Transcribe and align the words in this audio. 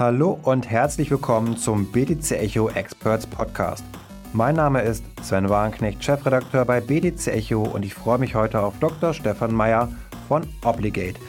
Hallo 0.00 0.40
und 0.44 0.70
herzlich 0.70 1.10
willkommen 1.10 1.58
zum 1.58 1.92
BTC 1.92 2.30
Echo 2.30 2.70
Experts 2.70 3.26
Podcast. 3.26 3.84
Mein 4.32 4.54
Name 4.54 4.80
ist 4.80 5.04
Sven 5.22 5.50
Wagenknecht, 5.50 6.02
Chefredakteur 6.02 6.64
bei 6.64 6.80
BTC 6.80 7.26
Echo 7.26 7.64
und 7.64 7.84
ich 7.84 7.92
freue 7.92 8.16
mich 8.16 8.34
heute 8.34 8.60
auf 8.60 8.78
Dr. 8.80 9.12
Stefan 9.12 9.52
Meyer 9.52 9.92
von 10.26 10.46
Obligate. 10.64 11.20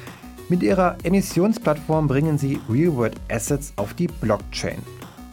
Mit 0.48 0.64
ihrer 0.64 0.96
Emissionsplattform 1.04 2.08
bringen 2.08 2.38
sie 2.38 2.62
Real-World 2.70 3.20
Assets 3.30 3.74
auf 3.76 3.94
die 3.94 4.08
Blockchain. 4.08 4.82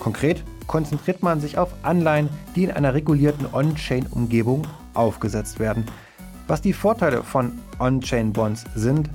Konkret 0.00 0.42
konzentriert 0.66 1.22
man 1.22 1.40
sich 1.40 1.58
auf 1.58 1.72
Anleihen, 1.84 2.30
die 2.56 2.64
in 2.64 2.72
einer 2.72 2.92
regulierten 2.92 3.46
On-Chain-Umgebung 3.52 4.66
aufgesetzt 4.94 5.60
werden. 5.60 5.86
Was 6.48 6.60
die 6.60 6.72
Vorteile 6.72 7.22
von 7.22 7.52
On-Chain-Bonds 7.78 8.64
sind, 8.74 9.08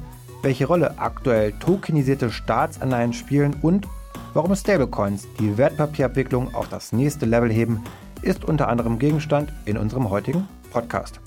welche 0.43 0.65
Rolle 0.65 0.97
aktuell 0.97 1.51
tokenisierte 1.59 2.31
Staatsanleihen 2.31 3.11
spielen 3.11 3.57
und 3.61 3.85
warum 4.33 4.55
Stablecoins 4.55 5.27
die 5.39 5.57
Wertpapierabwicklung 5.57 6.53
auf 6.55 6.67
das 6.67 6.91
nächste 6.91 7.25
Level 7.25 7.51
heben, 7.51 7.83
ist 8.21 8.45
unter 8.45 8.67
anderem 8.67 8.97
Gegenstand 8.99 9.51
in 9.65 9.77
unserem 9.77 10.09
heutigen 10.09 10.47
Podcast. 10.71 11.19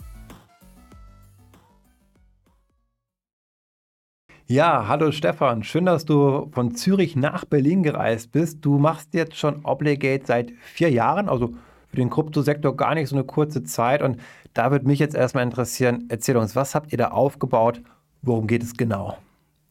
Ja, 4.49 4.87
hallo 4.87 5.11
Stefan, 5.11 5.65
schön, 5.65 5.87
dass 5.87 6.05
du 6.05 6.49
von 6.53 6.77
Zürich 6.77 7.17
nach 7.17 7.45
Berlin 7.45 7.83
gereist 7.83 8.31
bist. 8.31 8.65
Du 8.65 8.79
machst 8.79 9.13
jetzt 9.13 9.37
schon 9.37 9.65
Obligate 9.65 10.25
seit 10.25 10.53
vier 10.63 10.91
Jahren, 10.91 11.29
also 11.29 11.55
für 11.89 11.97
den 11.97 12.11
Kryptosektor 12.11 12.77
gar 12.77 12.95
nicht 12.95 13.09
so 13.09 13.17
eine 13.17 13.25
kurze 13.25 13.65
Zeit. 13.65 14.03
Und 14.03 14.21
da 14.55 14.71
würde 14.71 14.87
mich 14.87 15.01
jetzt 15.01 15.17
erstmal 15.17 15.43
interessieren, 15.43 16.05
erzähl 16.09 16.37
uns, 16.37 16.55
was 16.55 16.77
habt 16.77 16.93
ihr 16.93 16.99
da 16.99 17.09
aufgebaut? 17.09 17.83
Worum 18.23 18.47
geht 18.47 18.63
es 18.63 18.77
genau? 18.77 19.19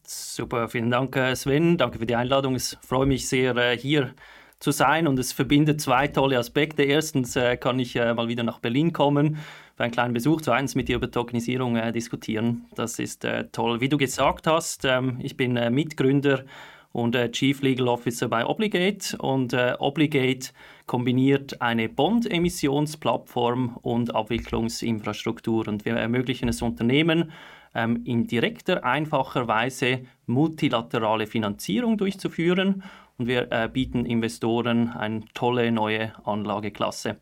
Super, 0.08 0.70
vielen 0.70 0.92
Dank, 0.92 1.16
äh, 1.16 1.36
Sven. 1.36 1.78
Danke 1.78 1.98
für 1.98 2.06
die 2.06 2.16
Einladung. 2.16 2.56
Ich 2.56 2.78
freue 2.82 3.08
mich 3.08 3.28
sehr, 3.28 3.56
äh, 3.58 3.76
hier 3.76 4.14
zu 4.60 4.70
sein 4.70 5.08
und 5.08 5.18
es 5.18 5.34
verbindet 5.34 5.82
zwei 5.82 6.08
tolle 6.08 6.38
Aspekte. 6.38 6.84
Erstens 6.84 7.36
äh, 7.36 7.58
kann 7.58 7.80
ich 7.80 7.96
mal 7.96 8.28
wieder 8.28 8.44
nach 8.44 8.60
Berlin 8.60 8.94
kommen 8.94 9.38
für 9.76 9.84
einen 9.84 9.92
kleinen 9.92 10.14
Besuch. 10.14 10.42
Zweitens 10.42 10.76
mit 10.76 10.90
dir 10.90 10.98
über 10.98 11.10
Tokenisierung 11.10 11.92
diskutieren. 11.92 12.66
Das 12.76 13.00
ist 13.00 13.28
toll. 13.52 13.82
Wie 13.82 13.90
du 13.90 13.98
gesagt 13.98 14.46
hast, 14.46 14.86
ähm, 14.86 15.18
ich 15.24 15.38
bin 15.38 15.54
Mitgründer 15.74 16.44
und 16.92 17.18
Chief 17.32 17.62
Legal 17.62 17.88
Officer 17.88 18.30
bei 18.30 18.46
Obligate 18.46 19.18
und 19.18 19.54
Obligate 19.54 20.52
kombiniert 20.86 21.62
eine 21.62 21.90
Bond-Emissionsplattform 21.90 23.78
und 23.82 24.16
Abwicklungsinfrastruktur 24.16 25.68
und 25.68 25.84
wir 25.84 25.96
ermöglichen 25.96 26.48
es 26.48 26.62
Unternehmen, 26.62 27.34
ähm, 27.76 28.02
in 28.06 28.26
direkter, 28.26 28.84
einfacher 28.84 29.48
Weise 29.48 30.02
multilaterale 30.26 31.28
Finanzierung 31.28 31.98
durchzuführen. 31.98 32.84
Und 33.18 33.28
wir 33.28 33.52
äh, 33.52 33.70
bieten 33.72 34.06
Investoren 34.06 34.90
eine 34.90 35.24
tolle 35.34 35.72
neue 35.72 36.14
Anlageklasse. 36.26 37.18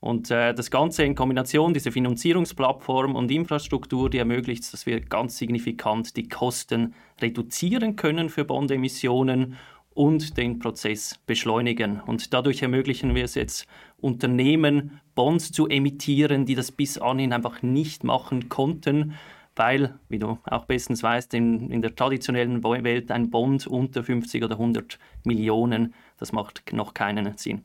Und 0.00 0.30
äh, 0.30 0.52
das 0.52 0.70
Ganze 0.70 1.02
in 1.04 1.14
Kombination, 1.14 1.72
diese 1.72 1.90
Finanzierungsplattform 1.90 3.16
und 3.16 3.30
Infrastruktur, 3.30 4.10
die 4.10 4.18
ermöglicht, 4.18 4.70
dass 4.70 4.84
wir 4.84 5.00
ganz 5.00 5.38
signifikant 5.38 6.16
die 6.18 6.28
Kosten 6.28 6.94
reduzieren 7.22 7.96
können 7.96 8.28
für 8.28 8.44
Bondemissionen 8.44 9.56
und 9.94 10.36
den 10.36 10.58
Prozess 10.58 11.18
beschleunigen. 11.26 12.00
Und 12.00 12.34
dadurch 12.34 12.60
ermöglichen 12.60 13.14
wir 13.14 13.24
es 13.24 13.34
jetzt 13.34 13.66
Unternehmen, 13.96 15.00
Bonds 15.14 15.52
zu 15.52 15.68
emittieren, 15.68 16.44
die 16.44 16.54
das 16.54 16.70
bis 16.70 16.98
anhin 16.98 17.32
einfach 17.32 17.62
nicht 17.62 18.04
machen 18.04 18.50
konnten, 18.50 19.14
weil, 19.56 19.98
wie 20.08 20.18
du 20.18 20.38
auch 20.44 20.64
bestens 20.64 21.02
weißt, 21.02 21.34
in, 21.34 21.70
in 21.70 21.82
der 21.82 21.94
traditionellen 21.94 22.62
Welt 22.62 23.10
ein 23.10 23.30
Bond 23.30 23.66
unter 23.66 24.02
50 24.02 24.42
oder 24.44 24.56
100 24.56 24.98
Millionen, 25.24 25.94
das 26.18 26.32
macht 26.32 26.72
noch 26.72 26.94
keinen 26.94 27.36
Sinn. 27.36 27.64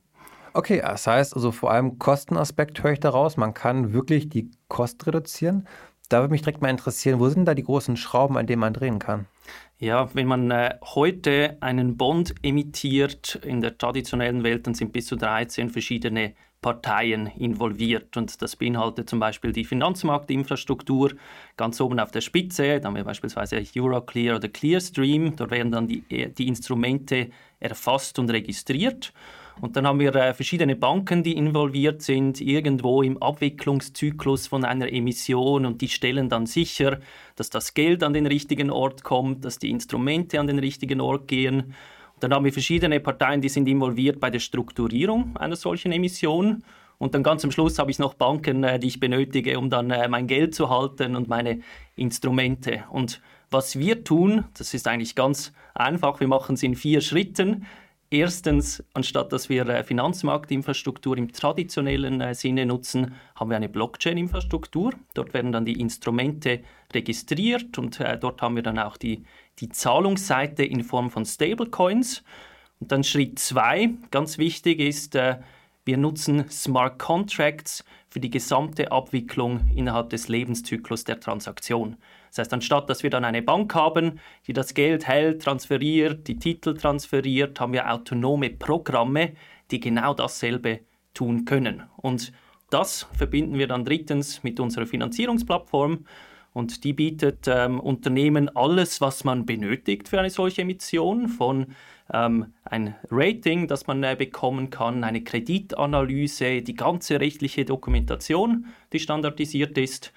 Okay, 0.54 0.82
das 0.82 1.06
heißt 1.06 1.36
also 1.36 1.52
vor 1.52 1.72
allem 1.72 2.00
Kostenaspekt 2.00 2.82
höre 2.84 2.94
ich 2.94 3.00
daraus. 3.00 3.38
Man 3.38 3.54
kann 3.54 3.94
wirklich 3.94 4.30
die 4.30 4.50
Kosten 4.68 5.04
reduzieren. 5.04 5.68
Da 6.10 6.22
würde 6.22 6.32
mich 6.32 6.42
direkt 6.42 6.62
mal 6.62 6.70
interessieren, 6.70 7.20
wo 7.20 7.30
sind 7.30 7.46
da 7.46 7.54
die 7.54 7.64
großen 7.64 7.96
Schrauben, 7.96 8.36
an 8.36 8.48
denen 8.48 8.62
man 8.62 8.74
drehen 8.74 8.98
kann? 8.98 9.28
Ja, 9.78 10.10
wenn 10.16 10.28
man 10.28 10.50
äh, 10.50 10.76
heute 10.84 11.58
einen 11.62 11.98
Bond 11.98 12.34
emittiert 12.42 13.36
in 13.44 13.62
der 13.62 13.78
traditionellen 13.78 14.44
Welt, 14.44 14.66
dann 14.66 14.74
sind 14.74 14.92
bis 14.92 15.06
zu 15.06 15.16
13 15.16 15.70
verschiedene 15.70 16.34
Parteien 16.62 17.28
involviert. 17.28 18.18
Und 18.18 18.42
das 18.42 18.56
beinhaltet 18.56 19.10
zum 19.10 19.20
Beispiel 19.20 19.54
die 19.54 19.64
Finanzmarktinfrastruktur 19.64 21.14
ganz 21.58 21.80
oben 21.80 22.00
auf 22.00 22.12
der 22.12 22.22
Spitze. 22.22 22.80
Da 22.80 22.88
haben 22.88 22.96
wir 22.96 23.04
beispielsweise 23.04 23.64
Euroclear 23.78 24.36
oder 24.36 24.50
Clearstream. 24.50 25.36
Dort 25.36 25.52
werden 25.52 25.72
dann 25.72 25.88
die, 25.88 26.02
die 26.34 26.48
Instrumente 26.48 27.30
erfasst 27.60 28.20
und 28.20 28.30
registriert. 28.30 29.14
Und 29.62 29.76
dann 29.76 29.86
haben 29.86 30.00
wir 30.00 30.16
äh, 30.16 30.34
verschiedene 30.34 30.76
Banken, 30.76 31.24
die 31.24 31.36
involviert 31.36 32.02
sind, 32.02 32.40
irgendwo 32.40 33.02
im 33.02 33.22
Abwicklungszyklus 33.22 34.48
von 34.48 34.64
einer 34.64 34.92
Emission 34.92 35.66
und 35.66 35.82
die 35.82 35.90
stellen 35.90 36.30
dann 36.30 36.46
sicher, 36.46 37.00
dass 37.36 37.50
das 37.50 37.74
Geld 37.74 38.04
an 38.04 38.14
den 38.14 38.26
richtigen 38.26 38.72
Ort 38.72 39.04
kommt, 39.04 39.44
dass 39.44 39.60
die 39.60 39.70
Instrumente 39.70 40.40
an 40.40 40.48
den 40.48 40.60
richtigen 40.60 41.02
Ort 41.02 41.28
gehen. 41.28 41.74
Dann 42.20 42.34
haben 42.34 42.46
wir 42.46 42.54
verschiedene 42.54 43.00
Parteien, 43.00 43.42
die 43.42 43.50
sind 43.50 43.68
involviert 43.68 44.20
bei 44.20 44.30
der 44.30 44.40
Strukturierung 44.40 45.36
einer 45.38 45.56
solchen 45.56 45.92
Emission. 45.92 46.64
Und 47.00 47.16
dann 47.16 47.24
ganz 47.24 47.44
am 47.46 47.52
Schluss 47.52 47.80
habe 47.80 47.90
ich 47.92 47.98
noch 47.98 48.14
Banken, 48.14 48.64
äh, 48.64 48.78
die 48.78 48.88
ich 48.88 49.00
benötige, 49.00 49.58
um 49.58 49.70
dann 49.70 49.90
äh, 49.90 50.08
mein 50.08 50.28
Geld 50.28 50.54
zu 50.54 50.70
halten 50.70 51.16
und 51.16 51.30
meine 51.30 51.62
Instrumente. 51.96 52.84
Und 52.92 53.22
was 53.50 53.80
wir 53.80 54.04
tun, 54.04 54.44
das 54.58 54.74
ist 54.74 54.88
eigentlich 54.88 55.16
ganz 55.16 55.54
einfach. 55.74 56.20
Wir 56.20 56.28
machen 56.28 56.56
es 56.56 56.64
in 56.64 56.76
vier 56.76 57.00
Schritten. 57.02 57.66
Erstens, 58.12 58.84
anstatt 58.94 59.32
dass 59.32 59.48
wir 59.48 59.68
äh, 59.70 59.84
Finanzmarktinfrastruktur 59.84 61.18
im 61.18 61.32
traditionellen 61.32 62.34
Sinne 62.34 62.66
nutzen, 62.66 63.14
haben 63.34 63.50
wir 63.50 63.56
eine 63.56 63.70
Blockchain-Infrastruktur. 63.70 64.94
Dort 65.14 65.34
werden 65.34 65.54
dann 65.54 65.64
die 65.64 65.80
Instrumente 65.80 66.60
registriert 66.94 67.78
und 67.78 68.00
dort 68.20 68.42
haben 68.42 68.56
wir 68.56 68.64
dann 68.64 68.80
auch 68.80 68.98
die 68.98 69.24
die 69.62 69.70
Zahlungsseite 69.70 70.64
in 70.64 70.84
Form 70.84 71.10
von 71.10 71.26
Stablecoins. 71.26 72.24
Und 72.80 72.92
dann 72.92 73.04
Schritt 73.04 73.40
zwei, 73.40 73.90
ganz 74.12 74.38
wichtig 74.38 74.80
ist, 74.80 75.16
äh, 75.16 75.40
wir 75.86 75.98
nutzen 75.98 76.50
Smart 76.50 77.00
Contracts 77.00 77.84
für 78.10 78.20
die 78.20 78.30
gesamte 78.30 78.92
Abwicklung 78.92 79.72
innerhalb 79.76 80.10
des 80.10 80.28
Lebenszyklus 80.28 81.04
der 81.04 81.20
Transaktion. 81.20 81.98
Das 82.30 82.40
heißt, 82.40 82.54
anstatt 82.54 82.90
dass 82.90 83.02
wir 83.04 83.10
dann 83.10 83.26
eine 83.26 83.42
Bank 83.42 83.74
haben, 83.74 84.20
die 84.46 84.54
das 84.54 84.74
Geld 84.74 85.08
hält, 85.08 85.42
transferiert, 85.42 86.28
die 86.28 86.38
Titel 86.38 86.76
transferiert, 86.76 87.60
haben 87.60 87.74
wir 87.74 87.92
autonome 87.92 88.52
Programme, 88.52 89.34
die 89.72 89.80
genau 89.80 90.14
dasselbe 90.14 90.82
tun 91.14 91.46
können. 91.46 91.84
Und 91.98 92.32
das 92.70 93.08
verbinden 93.14 93.58
wir 93.58 93.68
dann 93.68 93.84
drittens 93.84 94.44
mit 94.44 94.60
unserer 94.60 94.86
Finanzierungsplattform 94.86 96.06
und 96.54 96.84
die 96.84 96.94
bietet 96.94 97.48
ähm, 97.48 97.80
Unternehmen 97.80 98.50
alles, 98.56 99.02
was 99.02 99.24
man 99.24 99.46
benötigt 99.46 100.08
für 100.08 100.20
eine 100.20 100.30
solche 100.30 100.64
Emission, 100.64 101.28
von 101.28 101.68
ähm, 102.12 102.54
ein 102.64 102.96
Rating, 103.12 103.68
das 103.68 103.88
man 103.88 104.04
äh, 104.04 104.16
bekommen 104.18 104.70
kann, 104.70 105.04
eine 105.04 105.24
Kreditanalyse, 105.24 106.62
die 106.62 106.76
ganze 106.76 107.20
rechtliche 107.20 107.66
Dokumentation, 107.66 108.66
die 108.94 109.00
standardisiert 109.00 109.78
ist. 109.78 110.12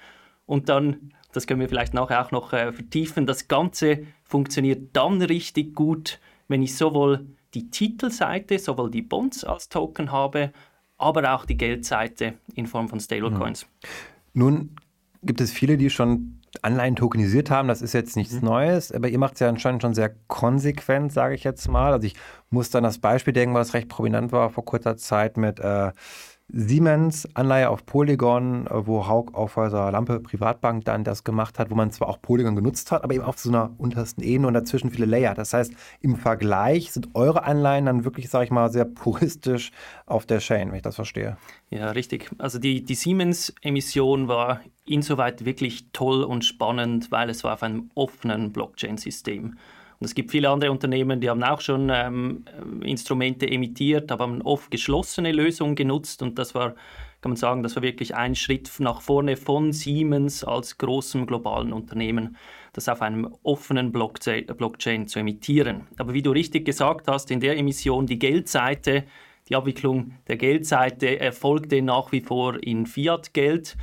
Und 0.46 0.68
dann, 0.68 1.12
das 1.32 1.46
können 1.46 1.60
wir 1.60 1.68
vielleicht 1.68 1.94
nachher 1.94 2.24
auch 2.24 2.30
noch 2.30 2.52
äh, 2.52 2.72
vertiefen, 2.72 3.26
das 3.26 3.48
Ganze 3.48 4.06
funktioniert 4.24 4.90
dann 4.94 5.20
richtig 5.20 5.74
gut, 5.74 6.18
wenn 6.48 6.62
ich 6.62 6.76
sowohl 6.76 7.26
die 7.54 7.70
Titelseite, 7.70 8.58
sowohl 8.58 8.90
die 8.90 9.02
Bonds 9.02 9.44
als 9.44 9.68
Token 9.68 10.10
habe, 10.10 10.52
aber 10.96 11.34
auch 11.34 11.44
die 11.44 11.56
Geldseite 11.56 12.34
in 12.54 12.66
Form 12.66 12.88
von 12.88 13.00
Stablecoins. 13.00 13.66
Nun 14.32 14.76
gibt 15.22 15.40
es 15.40 15.52
viele, 15.52 15.76
die 15.76 15.90
schon 15.90 16.40
Anleihen 16.60 16.96
tokenisiert 16.96 17.50
haben. 17.50 17.68
Das 17.68 17.80
ist 17.80 17.94
jetzt 17.94 18.16
nichts 18.16 18.34
mhm. 18.34 18.48
Neues, 18.48 18.92
aber 18.92 19.08
ihr 19.08 19.18
macht 19.18 19.34
es 19.34 19.40
ja 19.40 19.48
anscheinend 19.48 19.82
schon 19.82 19.94
sehr 19.94 20.14
konsequent, 20.28 21.12
sage 21.12 21.34
ich 21.34 21.44
jetzt 21.44 21.68
mal. 21.68 21.92
Also 21.92 22.06
ich 22.06 22.14
muss 22.50 22.70
dann 22.70 22.82
das 22.82 22.98
Beispiel 22.98 23.32
denken, 23.32 23.54
was 23.54 23.74
recht 23.74 23.88
prominent 23.88 24.32
war 24.32 24.50
vor 24.50 24.64
kurzer 24.64 24.96
Zeit 24.96 25.36
mit 25.36 25.60
äh, 25.60 25.92
Siemens 26.54 27.26
Anleihe 27.34 27.70
auf 27.70 27.86
Polygon, 27.86 28.68
wo 28.70 29.06
Haug 29.06 29.32
Aufhäuser 29.32 29.90
Lampe 29.90 30.20
Privatbank 30.20 30.84
dann 30.84 31.02
das 31.02 31.24
gemacht 31.24 31.58
hat, 31.58 31.70
wo 31.70 31.74
man 31.74 31.90
zwar 31.90 32.08
auch 32.08 32.20
Polygon 32.20 32.54
genutzt 32.54 32.92
hat, 32.92 33.04
aber 33.04 33.14
eben 33.14 33.24
auf 33.24 33.38
so 33.38 33.48
einer 33.48 33.70
untersten 33.78 34.22
Ebene 34.22 34.48
und 34.48 34.54
dazwischen 34.54 34.90
viele 34.90 35.06
Layer. 35.06 35.32
Das 35.34 35.54
heißt, 35.54 35.72
im 36.00 36.16
Vergleich 36.16 36.92
sind 36.92 37.08
eure 37.14 37.44
Anleihen 37.44 37.86
dann 37.86 38.04
wirklich, 38.04 38.28
sage 38.28 38.44
ich 38.44 38.50
mal, 38.50 38.70
sehr 38.70 38.84
puristisch 38.84 39.70
auf 40.04 40.26
der 40.26 40.40
Chain, 40.40 40.68
wenn 40.68 40.76
ich 40.76 40.82
das 40.82 40.96
verstehe. 40.96 41.38
Ja, 41.70 41.90
richtig. 41.92 42.30
Also 42.36 42.58
die, 42.58 42.84
die 42.84 42.96
Siemens-Emission 42.96 44.28
war 44.28 44.60
insoweit 44.84 45.44
wirklich 45.44 45.86
toll 45.92 46.24
und 46.24 46.44
spannend, 46.44 47.10
weil 47.10 47.30
es 47.30 47.44
war 47.44 47.54
auf 47.54 47.62
einem 47.62 47.90
offenen 47.94 48.52
Blockchain-System. 48.52 49.56
Und 50.00 50.06
es 50.06 50.14
gibt 50.14 50.32
viele 50.32 50.50
andere 50.50 50.72
Unternehmen, 50.72 51.20
die 51.20 51.30
haben 51.30 51.44
auch 51.44 51.60
schon 51.60 51.88
ähm, 51.92 52.44
Instrumente 52.82 53.48
emittiert, 53.48 54.10
aber 54.10 54.24
haben 54.24 54.42
oft 54.42 54.70
geschlossene 54.70 55.30
Lösungen 55.30 55.76
genutzt 55.76 56.22
und 56.22 56.38
das 56.38 56.54
war 56.54 56.74
kann 57.22 57.30
man 57.30 57.36
sagen, 57.36 57.62
das 57.62 57.76
war 57.76 57.84
wirklich 57.84 58.16
ein 58.16 58.34
Schritt 58.34 58.68
nach 58.80 59.00
vorne 59.00 59.36
von 59.36 59.72
Siemens 59.72 60.42
als 60.42 60.76
großem 60.76 61.24
globalen 61.24 61.72
Unternehmen, 61.72 62.36
das 62.72 62.88
auf 62.88 63.00
einem 63.00 63.32
offenen 63.44 63.92
Blockchain 63.92 65.06
zu 65.06 65.20
emittieren. 65.20 65.86
Aber 65.98 66.14
wie 66.14 66.22
du 66.22 66.32
richtig 66.32 66.64
gesagt 66.64 67.06
hast, 67.06 67.30
in 67.30 67.38
der 67.38 67.56
Emission 67.56 68.06
die 68.06 68.18
Geldseite, 68.18 69.04
die 69.48 69.54
Abwicklung 69.54 70.14
der 70.26 70.36
Geldseite 70.36 71.20
erfolgte 71.20 71.80
nach 71.80 72.10
wie 72.10 72.22
vor 72.22 72.60
in 72.60 72.86
Fiat-Geld, 72.86 73.76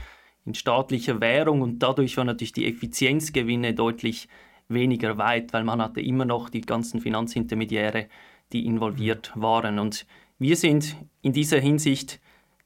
in 0.46 0.54
staatlicher 0.54 1.22
Währung 1.22 1.62
und 1.62 1.80
dadurch 1.80 2.18
waren 2.18 2.28
natürlich 2.28 2.54
die 2.54 2.68
Effizienzgewinne 2.68 3.74
deutlich 3.74 4.28
weniger 4.68 5.18
weit, 5.18 5.54
weil 5.54 5.64
man 5.64 5.82
hatte 5.82 6.02
immer 6.02 6.26
noch 6.26 6.50
die 6.50 6.62
ganzen 6.62 7.02
Finanzintermediäre, 7.02 8.08
die 8.52 8.66
involviert 8.66 9.32
waren. 9.36 9.80
Und 9.80 10.06
wir 10.38 10.56
sind 10.56 10.96
in 11.22 11.34
dieser 11.34 11.60
Hinsicht 11.60 12.20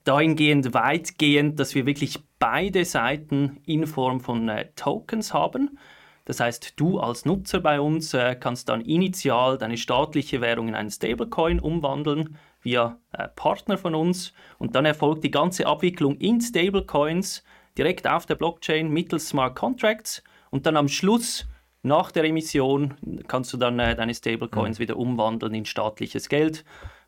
dahingehend 0.04 0.74
weitgehend, 0.74 1.60
dass 1.60 1.76
wir 1.76 1.86
wirklich 1.86 2.20
beide 2.40 2.86
Seiten 2.86 3.62
in 3.66 3.88
Form 3.88 4.20
von 4.20 4.50
äh, 4.50 4.70
Tokens 4.76 5.34
haben. 5.34 5.78
Das 6.26 6.40
heißt, 6.40 6.80
du 6.80 7.00
als 7.00 7.26
Nutzer 7.26 7.60
bei 7.60 7.82
uns 7.82 8.14
äh, 8.14 8.36
kannst 8.36 8.70
dann 8.70 8.82
initial 8.82 9.58
deine 9.58 9.78
staatliche 9.78 10.42
Währung 10.42 10.70
in 10.70 10.76
einen 10.76 10.92
Stablecoin 10.92 11.60
umwandeln 11.60 12.38
via 12.62 12.98
äh, 13.12 13.28
Partner 13.30 13.78
von 13.78 13.96
uns 13.96 14.34
und 14.58 14.76
dann 14.76 14.86
erfolgt 14.86 15.24
die 15.24 15.32
ganze 15.32 15.68
Abwicklung 15.68 16.18
in 16.18 16.40
Stablecoins 16.40 17.44
direkt 17.78 18.08
auf 18.08 18.26
der 18.26 18.36
Blockchain 18.36 18.90
mittels 18.90 19.30
Smart 19.30 19.56
Contracts 19.56 20.24
und 20.50 20.66
dann 20.66 20.78
am 20.78 20.88
Schluss 20.88 21.48
nach 21.82 22.12
der 22.12 22.24
Emission 22.24 22.94
kannst 23.28 23.52
du 23.52 23.58
dann 23.58 23.80
äh, 23.80 23.96
deine 23.96 24.14
Stablecoins 24.14 24.80
mhm. 24.80 24.82
wieder 24.82 24.98
umwandeln 24.98 25.54
in 25.54 25.66
staatliches 25.66 26.30
Geld 26.30 26.64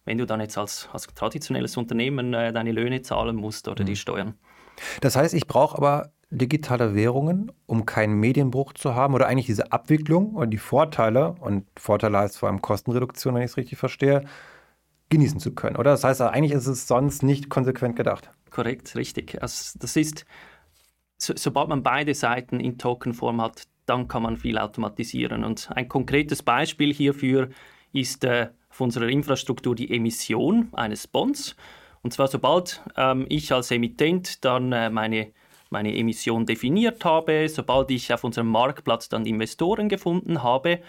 wenn 0.06 0.17
du 0.17 0.25
dann 0.25 0.39
jetzt 0.39 0.57
als, 0.57 0.88
als 0.94 1.07
traditionelles 1.07 1.75
Unternehmen 1.77 2.33
äh, 2.33 2.53
deine 2.53 2.71
Löhne 2.71 3.01
zahlen 3.01 3.35
musst 3.35 3.67
oder 3.67 3.83
mhm. 3.83 3.88
die 3.88 3.95
Steuern. 3.95 4.35
Das 5.01 5.15
heißt, 5.15 5.33
ich 5.33 5.47
brauche 5.47 5.77
aber 5.77 6.12
digitale 6.29 6.95
Währungen, 6.95 7.51
um 7.65 7.85
keinen 7.85 8.15
Medienbruch 8.15 8.73
zu 8.73 8.95
haben 8.95 9.13
oder 9.13 9.27
eigentlich 9.27 9.45
diese 9.45 9.71
Abwicklung 9.71 10.35
und 10.35 10.50
die 10.51 10.57
Vorteile, 10.57 11.35
und 11.39 11.65
Vorteile 11.77 12.19
heißt 12.19 12.38
vor 12.38 12.50
allem 12.50 12.61
Kostenreduktion, 12.61 13.35
wenn 13.35 13.41
ich 13.41 13.51
es 13.51 13.57
richtig 13.57 13.77
verstehe, 13.77 14.25
genießen 15.09 15.39
zu 15.39 15.53
können, 15.53 15.75
oder? 15.75 15.91
Das 15.91 16.03
heißt, 16.03 16.21
eigentlich 16.21 16.51
ist 16.51 16.68
es 16.68 16.88
sonst 16.88 17.23
nicht 17.23 17.50
konsequent 17.50 17.95
gedacht. 17.95 18.31
Korrekt, 18.50 18.95
richtig. 18.95 19.41
Also 19.41 19.77
das 19.79 19.95
ist, 19.95 20.25
so, 21.17 21.33
sobald 21.35 21.69
man 21.69 21.83
beide 21.83 22.13
Seiten 22.13 22.59
in 22.59 22.77
Tokenform 22.77 23.41
hat, 23.41 23.63
dann 23.85 24.07
kann 24.07 24.23
man 24.23 24.38
viel 24.38 24.57
automatisieren. 24.57 25.44
Und 25.44 25.69
ein 25.75 25.88
konkretes 25.88 26.44
Beispiel 26.44 26.94
hierfür 26.94 27.50
ist 27.94 28.23
äh, 28.23 28.50
auf 28.69 28.81
unserer 28.81 29.07
Infrastruktur 29.07 29.75
die 29.75 29.94
Emission 29.95 30.69
eines 30.73 31.07
Bonds. 31.07 31.56
Und 32.01 32.12
zwar 32.12 32.27
sobald 32.27 32.81
ähm, 32.97 33.25
ich 33.29 33.51
als 33.51 33.71
Emittent 33.71 34.44
dann 34.44 34.71
äh, 34.71 34.89
meine, 34.89 35.31
meine 35.69 35.95
Emission 35.95 36.45
definiert 36.45 37.06
habe, 37.06 37.47
sobald 37.50 37.89
ich 37.91 38.13
auf 38.13 38.23
unserem 38.23 38.47
Marktplatz 38.47 39.09
dann 39.09 39.25
Investoren 39.25 39.89
gefunden 39.89 40.44
habe, 40.44 40.81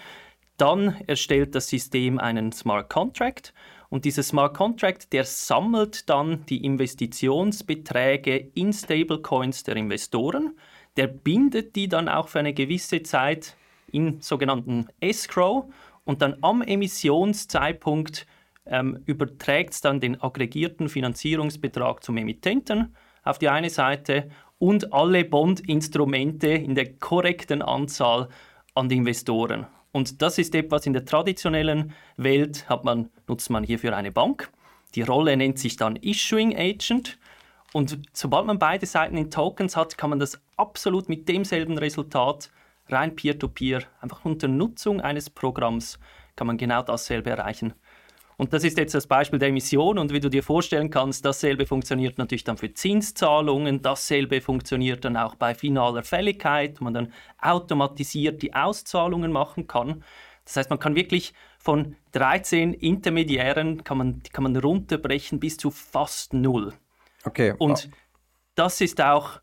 dann 0.56 0.96
erstellt 1.06 1.54
das 1.54 1.68
System 1.68 2.18
einen 2.18 2.52
Smart 2.52 2.88
Contract 2.88 3.52
und 3.88 4.04
dieser 4.04 4.22
Smart 4.22 4.54
Contract, 4.54 5.12
der 5.12 5.24
sammelt 5.24 6.08
dann 6.08 6.44
die 6.46 6.64
Investitionsbeträge 6.64 8.50
in 8.54 8.72
Stablecoins 8.72 9.62
der 9.62 9.76
Investoren, 9.76 10.56
der 10.96 11.06
bindet 11.06 11.76
die 11.76 11.88
dann 11.88 12.08
auch 12.08 12.28
für 12.28 12.40
eine 12.40 12.54
gewisse 12.54 13.02
Zeit 13.02 13.56
in 13.92 14.20
sogenannten 14.20 14.88
Escrow 15.00 15.66
und 16.04 16.22
dann 16.22 16.36
am 16.42 16.62
Emissionszeitpunkt 16.62 18.26
ähm, 18.66 19.00
überträgt 19.06 19.74
es 19.74 19.80
dann 19.80 20.00
den 20.00 20.20
aggregierten 20.20 20.88
Finanzierungsbetrag 20.88 22.02
zum 22.02 22.16
Emittenten 22.16 22.96
auf 23.22 23.38
die 23.38 23.48
eine 23.48 23.70
Seite 23.70 24.28
und 24.58 24.92
alle 24.92 25.24
Bondinstrumente 25.24 26.48
in 26.48 26.74
der 26.74 26.94
korrekten 26.94 27.62
Anzahl 27.62 28.28
an 28.74 28.88
die 28.88 28.96
Investoren. 28.96 29.66
Und 29.96 30.20
das 30.20 30.36
ist 30.36 30.54
etwas 30.54 30.84
in 30.84 30.92
der 30.92 31.06
traditionellen 31.06 31.94
Welt, 32.18 32.68
hat 32.68 32.84
man, 32.84 33.08
nutzt 33.26 33.48
man 33.48 33.64
hierfür 33.64 33.96
eine 33.96 34.12
Bank. 34.12 34.50
Die 34.94 35.00
Rolle 35.00 35.34
nennt 35.38 35.58
sich 35.58 35.76
dann 35.76 35.96
Issuing 35.96 36.54
Agent. 36.54 37.16
Und 37.72 37.98
sobald 38.12 38.44
man 38.44 38.58
beide 38.58 38.84
Seiten 38.84 39.16
in 39.16 39.30
Tokens 39.30 39.74
hat, 39.74 39.96
kann 39.96 40.10
man 40.10 40.18
das 40.18 40.38
absolut 40.58 41.08
mit 41.08 41.30
demselben 41.30 41.78
Resultat 41.78 42.50
rein 42.90 43.16
peer-to-peer, 43.16 43.80
-peer, 43.80 43.86
einfach 44.02 44.22
unter 44.26 44.48
Nutzung 44.48 45.00
eines 45.00 45.30
Programms 45.30 45.98
kann 46.36 46.46
man 46.46 46.58
genau 46.58 46.82
dasselbe 46.82 47.30
erreichen. 47.30 47.72
Und 48.38 48.52
das 48.52 48.64
ist 48.64 48.76
jetzt 48.76 48.94
das 48.94 49.06
Beispiel 49.06 49.38
der 49.38 49.48
Emission 49.48 49.98
und 49.98 50.12
wie 50.12 50.20
du 50.20 50.28
dir 50.28 50.42
vorstellen 50.42 50.90
kannst, 50.90 51.24
dasselbe 51.24 51.64
funktioniert 51.64 52.18
natürlich 52.18 52.44
dann 52.44 52.58
für 52.58 52.72
Zinszahlungen, 52.72 53.80
dasselbe 53.80 54.42
funktioniert 54.42 55.04
dann 55.06 55.16
auch 55.16 55.36
bei 55.36 55.54
finaler 55.54 56.02
Fälligkeit, 56.02 56.78
wo 56.80 56.84
man 56.84 56.92
dann 56.92 57.12
automatisiert 57.40 58.42
die 58.42 58.52
Auszahlungen 58.54 59.32
machen 59.32 59.66
kann. 59.66 60.04
Das 60.44 60.56
heißt, 60.56 60.70
man 60.70 60.78
kann 60.78 60.94
wirklich 60.94 61.32
von 61.58 61.96
13 62.12 62.74
Intermediären 62.74 63.84
kann 63.84 63.98
man, 63.98 64.22
kann 64.32 64.44
man 64.44 64.56
runterbrechen 64.56 65.40
bis 65.40 65.56
zu 65.56 65.70
fast 65.70 66.34
null. 66.34 66.74
Okay. 67.24 67.54
Und 67.58 67.88
das 68.54 68.80
ist 68.80 69.00
auch 69.00 69.40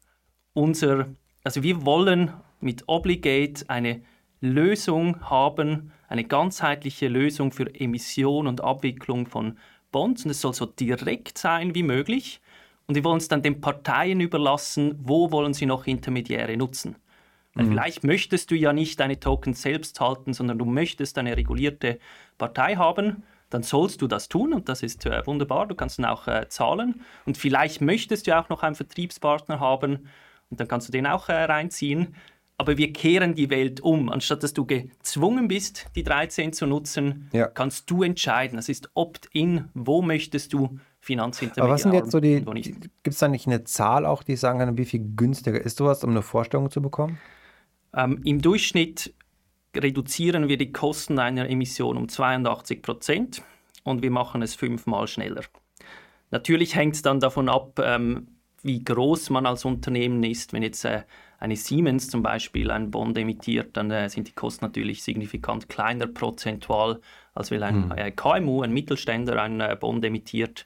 unser, 0.54 1.08
also 1.44 1.64
wir 1.64 1.84
wollen 1.86 2.32
mit 2.62 2.84
Obligate 2.88 3.68
eine 3.70 4.04
Lösung 4.44 5.22
haben, 5.30 5.94
eine 6.10 6.26
ganzheitliche 6.26 7.08
Lösung 7.08 7.54
für 7.54 7.74
Emission 7.80 8.46
und 8.48 8.62
Abwicklung 8.62 9.26
von 9.26 9.58
Bonds. 9.92 10.26
Und 10.26 10.32
es 10.32 10.42
soll 10.42 10.54
so 10.54 10.66
direkt 10.66 11.38
sein 11.38 11.74
wie 11.76 11.84
möglich. 11.84 12.42
Und 12.86 12.96
wir 12.96 13.06
wollen 13.06 13.20
es 13.20 13.30
dann 13.30 13.42
den 13.42 13.62
Parteien 13.62 14.20
überlassen, 14.20 15.00
wo 15.02 15.32
wollen 15.32 15.54
sie 15.54 15.66
noch 15.66 15.88
Intermediäre 15.88 16.58
nutzen. 16.58 16.98
Weil 17.54 17.66
mhm. 17.66 17.70
vielleicht 17.72 18.04
möchtest 18.04 18.52
du 18.52 18.56
ja 18.56 18.74
nicht 18.74 19.00
deine 19.00 19.18
Tokens 19.18 19.62
selbst 19.62 20.02
halten, 20.02 20.34
sondern 20.34 20.58
du 20.58 20.66
möchtest 20.66 21.18
eine 21.18 21.38
regulierte 21.38 22.00
Partei 22.38 22.76
haben, 22.76 23.24
dann 23.50 23.64
sollst 23.64 24.02
du 24.02 24.08
das 24.08 24.28
tun 24.28 24.52
und 24.54 24.68
das 24.68 24.84
ist 24.84 25.06
äh, 25.06 25.26
wunderbar. 25.26 25.68
Du 25.68 25.76
kannst 25.76 26.00
dann 26.00 26.06
auch 26.06 26.28
äh, 26.28 26.50
zahlen. 26.50 27.02
Und 27.26 27.38
vielleicht 27.38 27.80
möchtest 27.80 28.28
du 28.28 28.38
auch 28.38 28.50
noch 28.50 28.64
einen 28.64 28.76
Vertriebspartner 28.76 29.62
haben 29.62 30.10
und 30.50 30.60
dann 30.60 30.68
kannst 30.68 30.88
du 30.88 30.92
den 30.92 31.08
auch 31.08 31.30
äh, 31.30 31.46
reinziehen 31.46 32.16
aber 32.64 32.78
wir 32.78 32.94
kehren 32.94 33.36
die 33.36 33.50
Welt 33.50 33.82
um. 33.82 34.10
Anstatt 34.10 34.42
dass 34.42 34.54
du 34.54 34.66
gezwungen 34.66 35.50
bist, 35.50 35.88
die 35.98 36.04
13 36.04 36.54
zu 36.54 36.66
nutzen, 36.66 37.30
ja. 37.34 37.48
kannst 37.48 37.90
du 37.92 38.04
entscheiden. 38.04 38.56
Das 38.56 38.70
ist 38.70 38.90
Opt-in. 38.94 39.68
Wo 39.74 40.02
möchtest 40.02 40.54
du 40.54 40.80
Finanzintermediär 41.02 41.64
Aber 41.66 41.74
was 41.74 41.82
sind 41.82 41.94
jetzt 41.94 42.12
so 42.12 42.22
die, 42.22 42.40
gibt 42.40 43.08
es 43.08 43.18
da 43.18 43.28
nicht 43.28 43.48
eine 43.48 43.66
Zahl 43.66 44.06
auch, 44.06 44.24
die 44.24 44.38
sagen 44.38 44.60
kann, 44.60 44.78
wie 44.78 44.86
viel 44.86 45.04
günstiger 45.18 45.60
ist 45.60 45.78
sowas, 45.78 46.06
um 46.06 46.12
eine 46.12 46.22
Vorstellung 46.22 46.72
zu 46.72 46.82
bekommen? 46.82 47.20
Ähm, 47.94 48.22
Im 48.24 48.42
Durchschnitt 48.42 49.14
reduzieren 49.76 50.48
wir 50.48 50.58
die 50.58 50.72
Kosten 50.72 51.20
einer 51.20 51.50
Emission 51.50 51.98
um 51.98 52.08
82 52.08 52.82
Prozent 52.82 53.42
und 53.84 54.02
wir 54.02 54.12
machen 54.12 54.42
es 54.42 54.56
fünfmal 54.56 55.08
schneller. 55.08 55.42
Natürlich 56.32 56.76
hängt 56.76 56.96
es 56.96 57.02
dann 57.02 57.20
davon 57.20 57.50
ab, 57.50 57.78
ähm, 57.84 58.28
wie 58.62 58.82
groß 58.82 59.30
man 59.30 59.46
als 59.46 59.66
Unternehmen 59.66 60.24
ist. 60.24 60.54
Wenn 60.54 60.64
jetzt 60.64 60.86
äh, 60.86 61.04
eine 61.44 61.58
Siemens 61.58 62.10
zum 62.10 62.24
Beispiel 62.24 62.72
einen 62.72 62.90
Bond 62.90 63.18
emittiert, 63.18 63.76
dann 63.76 63.92
äh, 63.92 64.08
sind 64.08 64.30
die 64.30 64.32
Kosten 64.32 64.64
natürlich 64.64 65.04
signifikant 65.04 65.68
kleiner 65.68 66.08
prozentual, 66.08 67.02
als 67.36 67.52
wenn 67.52 67.62
ein 67.62 67.92
hm. 67.94 68.16
KMU, 68.16 68.62
ein 68.62 68.72
Mittelständler, 68.72 69.42
einen 69.42 69.60
äh, 69.60 69.76
Bond 69.78 70.06
emittiert. 70.06 70.66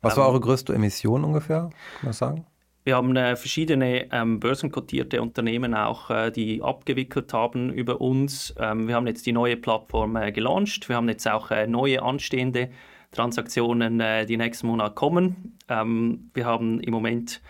Was 0.00 0.16
war 0.16 0.24
ähm, 0.24 0.30
eure 0.30 0.40
größte 0.40 0.74
Emission 0.74 1.24
ungefähr, 1.24 1.70
kann 1.96 2.04
man 2.04 2.12
sagen? 2.14 2.46
Wir 2.84 2.96
haben 2.96 3.14
äh, 3.16 3.36
verschiedene 3.36 4.10
ähm, 4.12 4.40
börsenkotierte 4.40 5.20
Unternehmen 5.20 5.74
auch, 5.74 6.08
äh, 6.08 6.30
die 6.30 6.62
abgewickelt 6.62 7.34
haben 7.34 7.70
über 7.70 8.00
uns. 8.00 8.54
Ähm, 8.58 8.88
wir 8.88 8.94
haben 8.94 9.06
jetzt 9.06 9.26
die 9.26 9.32
neue 9.32 9.58
Plattform 9.58 10.16
äh, 10.16 10.32
gelauncht. 10.32 10.88
Wir 10.88 10.96
haben 10.96 11.08
jetzt 11.10 11.28
auch 11.28 11.50
äh, 11.50 11.66
neue 11.66 12.02
anstehende 12.02 12.70
Transaktionen, 13.12 14.00
äh, 14.00 14.24
die 14.24 14.38
nächsten 14.38 14.68
Monat 14.68 14.94
kommen. 14.94 15.58
Ähm, 15.68 16.30
wir 16.32 16.46
haben 16.46 16.80
im 16.80 16.92
Moment 16.94 17.42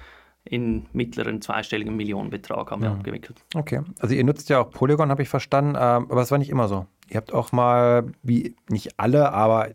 in 0.44 0.86
mittleren 0.92 1.40
zweistelligen 1.40 1.96
Millionenbetrag 1.96 2.70
haben 2.70 2.82
wir 2.82 2.90
ja. 2.90 2.94
abgewickelt. 2.94 3.42
Okay, 3.54 3.80
also 3.98 4.14
ihr 4.14 4.24
nutzt 4.24 4.50
ja 4.50 4.60
auch 4.60 4.70
Polygon, 4.70 5.10
habe 5.10 5.22
ich 5.22 5.28
verstanden, 5.28 5.70
ähm, 5.70 6.06
aber 6.10 6.20
es 6.20 6.30
war 6.30 6.38
nicht 6.38 6.50
immer 6.50 6.68
so. 6.68 6.86
Ihr 7.08 7.16
habt 7.16 7.32
auch 7.32 7.52
mal, 7.52 8.12
wie 8.22 8.54
nicht 8.68 8.98
alle, 8.98 9.32
aber 9.32 9.70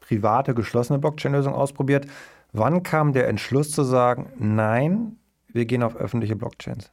private, 0.00 0.54
geschlossene 0.54 0.98
Blockchain-Lösungen 0.98 1.56
ausprobiert. 1.56 2.06
Wann 2.52 2.82
kam 2.82 3.12
der 3.12 3.28
Entschluss 3.28 3.70
zu 3.70 3.84
sagen, 3.84 4.32
nein, 4.38 5.16
wir 5.48 5.64
gehen 5.64 5.82
auf 5.82 5.96
öffentliche 5.96 6.36
Blockchains? 6.36 6.92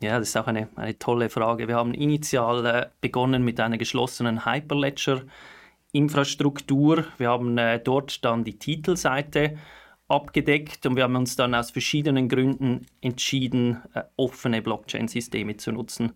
Ja, 0.00 0.16
das 0.18 0.28
ist 0.28 0.36
auch 0.36 0.46
eine, 0.46 0.68
eine 0.76 0.96
tolle 0.98 1.28
Frage. 1.28 1.66
Wir 1.66 1.74
haben 1.74 1.92
initial 1.92 2.64
äh, 2.66 2.86
begonnen 3.00 3.44
mit 3.44 3.58
einer 3.58 3.78
geschlossenen 3.78 4.44
Hyperledger-Infrastruktur. 4.44 7.04
Wir 7.16 7.30
haben 7.30 7.58
äh, 7.58 7.80
dort 7.80 8.24
dann 8.24 8.44
die 8.44 8.60
Titelseite 8.60 9.58
abgedeckt 10.08 10.86
und 10.86 10.96
wir 10.96 11.04
haben 11.04 11.16
uns 11.16 11.36
dann 11.36 11.54
aus 11.54 11.70
verschiedenen 11.70 12.28
Gründen 12.28 12.86
entschieden, 13.00 13.82
äh, 13.94 14.02
offene 14.16 14.62
Blockchain-Systeme 14.62 15.56
zu 15.58 15.72
nutzen. 15.72 16.12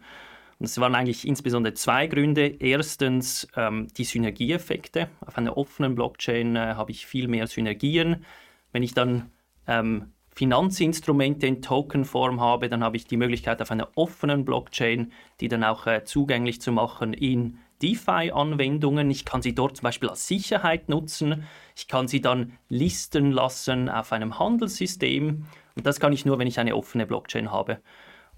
Und 0.59 0.67
es 0.67 0.79
waren 0.81 0.95
eigentlich 0.95 1.27
insbesondere 1.27 1.75
zwei 1.75 2.07
Gründe. 2.07 2.47
Erstens 2.47 3.49
ähm, 3.57 3.89
die 3.97 4.05
Synergieeffekte. 4.05 5.09
Auf 5.21 5.37
einer 5.37 5.57
offenen 5.57 5.95
Blockchain 5.95 6.57
äh, 6.57 6.75
habe 6.75 6.93
ich 6.93 7.05
viel 7.05 7.29
mehr 7.29 7.47
Synergien. 7.47 8.25
Wenn 8.73 8.83
ich 8.83 8.95
dann 8.95 9.31
ähm, 9.67 10.13
Finanzinstrumente 10.35 11.47
in 11.47 11.61
Tokenform 11.61 12.41
habe, 12.41 12.69
dann 12.69 12.83
habe 12.83 12.97
ich 12.97 13.07
die 13.07 13.17
Möglichkeit 13.17 13.61
auf 13.61 13.71
einer 13.71 13.89
offenen 13.97 14.45
Blockchain, 14.45 15.13
die 15.41 15.49
dann 15.49 15.65
auch 15.65 15.87
äh, 15.87 16.05
zugänglich 16.05 16.61
zu 16.61 16.73
machen 16.73 17.13
in 17.13 17.59
DeFi-Anwendungen. 17.83 19.11
Ich 19.11 19.25
kann 19.25 19.43
sie 19.43 19.55
dort 19.55 19.77
zum 19.77 19.85
Beispiel 19.85 20.09
als 20.09 20.27
Sicherheit 20.27 20.89
nutzen. 20.89 21.45
Ich 21.77 21.89
kann 21.89 22.09
sie 22.09 22.21
dann 22.21 22.59
listen 22.69 23.33
lassen 23.33 23.89
auf 23.89 24.12
einem 24.12 24.39
Handelssystem. 24.39 25.47
Und 25.75 25.87
das 25.87 26.01
kann 26.01 26.12
ich 26.12 26.25
nur, 26.25 26.39
wenn 26.39 26.47
ich 26.47 26.61
eine 26.61 26.77
offene 26.77 27.07
Blockchain 27.07 27.51
habe. 27.51 27.79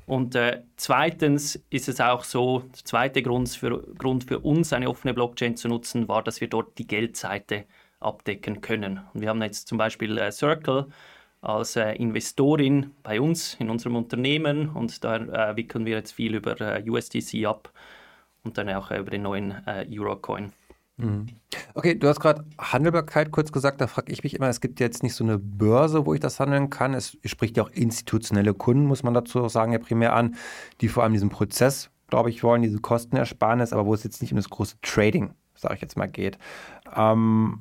Und 0.07 0.35
äh, 0.35 0.63
zweitens 0.77 1.63
ist 1.71 1.89
es 1.89 2.01
auch 2.01 2.25
so, 2.25 2.61
der 2.61 2.85
zweite 2.85 3.23
Grund 3.23 3.49
für, 3.49 3.83
Grund 3.97 4.25
für 4.25 4.41
uns, 4.41 4.73
eine 4.73 4.89
offene 4.89 5.15
Blockchain 5.15 5.57
zu 5.57 5.69
nutzen, 5.69 6.09
war, 6.09 6.23
dass 6.23 6.41
wir 6.41 6.49
dort 6.49 6.79
die 6.79 6.87
Geldseite 6.87 7.65
abdecken 8.01 8.61
können. 8.61 9.01
Und 9.15 9.23
wir 9.23 9.31
haben 9.31 9.43
jetzt 9.43 9.69
zum 9.69 9.79
Beispiel 9.79 10.19
äh, 10.19 10.31
Circle 10.31 10.89
als 11.41 11.77
äh, 11.77 11.93
Investorin 11.95 12.93
bei 13.03 13.21
uns 13.21 13.55
in 13.55 13.71
unserem 13.71 13.97
Unternehmen 13.97 14.71
und 14.71 15.05
da 15.05 15.17
äh, 15.17 15.57
wickeln 15.57 15.85
wir 15.85 15.97
jetzt 15.97 16.13
viel 16.13 16.35
über 16.35 16.59
äh, 16.61 16.89
USDC 16.89 17.45
ab 17.45 17.71
und 18.45 18.59
dann 18.59 18.69
auch 18.71 18.91
über 18.91 19.11
den 19.11 19.23
neuen 19.23 19.55
äh, 19.67 19.87
Eurocoin. 19.91 20.53
Mhm. 20.97 21.27
Okay, 21.75 21.97
du 21.97 22.09
hast 22.09 22.21
gerade 22.21 22.45
Handelbarkeit 22.59 23.33
kurz 23.33 23.51
gesagt, 23.51 23.81
da 23.81 23.89
frage 23.89 24.13
ich 24.13 24.23
mich 24.23 24.35
immer, 24.35 24.49
es 24.49 24.61
gibt 24.61 24.79
jetzt 24.79 25.03
nicht 25.03 25.15
so 25.15 25.25
eine 25.25 25.39
Börse, 25.39 26.07
wo 26.07 26.15
ich 26.15 26.21
das 26.21 26.39
handeln 26.39 26.71
kann. 26.71 26.95
Es 26.95 27.19
spricht 27.25 27.57
ja 27.57 27.65
auch 27.65 27.71
institutionelle 27.71 28.55
Kunden, 28.55 28.87
muss 28.87 29.03
man 29.03 29.15
dazu 29.15 29.43
auch 29.43 29.51
sagen, 29.51 29.73
ja 29.73 29.79
primär 29.79 30.15
an, 30.15 30.37
die 30.81 30.89
vor 30.89 31.03
allem 31.03 31.13
diesen 31.13 31.31
Prozess, 31.31 31.91
glaube 32.09 32.31
ich, 32.31 32.45
wollen, 32.45 32.63
diese 32.63 32.79
Kostenersparnis, 32.79 33.73
aber 33.73 33.87
wo 33.87 33.95
es 33.95 34.05
jetzt 34.05 34.23
nicht 34.23 34.33
um 34.33 34.37
das 34.37 34.51
große 34.51 34.77
Trading, 34.83 35.35
sage 35.57 35.75
ich 35.75 35.81
jetzt 35.81 35.97
mal, 35.97 36.07
geht. 36.07 36.39
Ähm, 36.95 37.61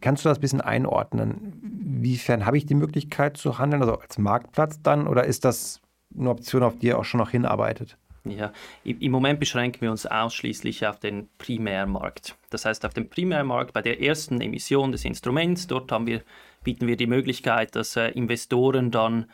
kannst 0.00 0.24
du 0.24 0.28
das 0.28 0.38
ein 0.38 0.42
bisschen 0.42 0.60
einordnen? 0.60 1.60
Inwiefern 1.62 2.46
habe 2.46 2.58
ich 2.58 2.66
die 2.66 2.74
Möglichkeit 2.74 3.36
zu 3.36 3.58
handeln, 3.58 3.82
also 3.82 3.98
als 3.98 4.18
Marktplatz 4.18 4.80
dann, 4.82 5.08
oder 5.08 5.24
ist 5.24 5.44
das 5.44 5.80
eine 6.16 6.30
Option, 6.30 6.62
auf 6.62 6.78
die 6.78 6.88
ihr 6.88 6.98
auch 6.98 7.04
schon 7.04 7.18
noch 7.18 7.30
hinarbeitet? 7.30 7.98
Ja, 8.24 8.52
im 8.84 9.10
Moment 9.10 9.40
beschränken 9.40 9.80
wir 9.80 9.90
uns 9.90 10.06
ausschließlich 10.06 10.86
auf 10.86 11.00
den 11.00 11.28
Primärmarkt. 11.38 12.36
Das 12.50 12.64
heißt, 12.64 12.86
auf 12.86 12.94
dem 12.94 13.08
Primärmarkt 13.08 13.72
bei 13.72 13.82
der 13.82 14.00
ersten 14.00 14.40
Emission 14.40 14.92
des 14.92 15.04
Instruments, 15.04 15.66
dort 15.66 15.90
haben 15.90 16.06
wir, 16.06 16.22
bieten 16.62 16.86
wir 16.86 16.96
die 16.96 17.08
Möglichkeit, 17.08 17.74
dass 17.74 17.96
äh, 17.96 18.10
Investoren 18.10 18.92
dann 18.92 19.26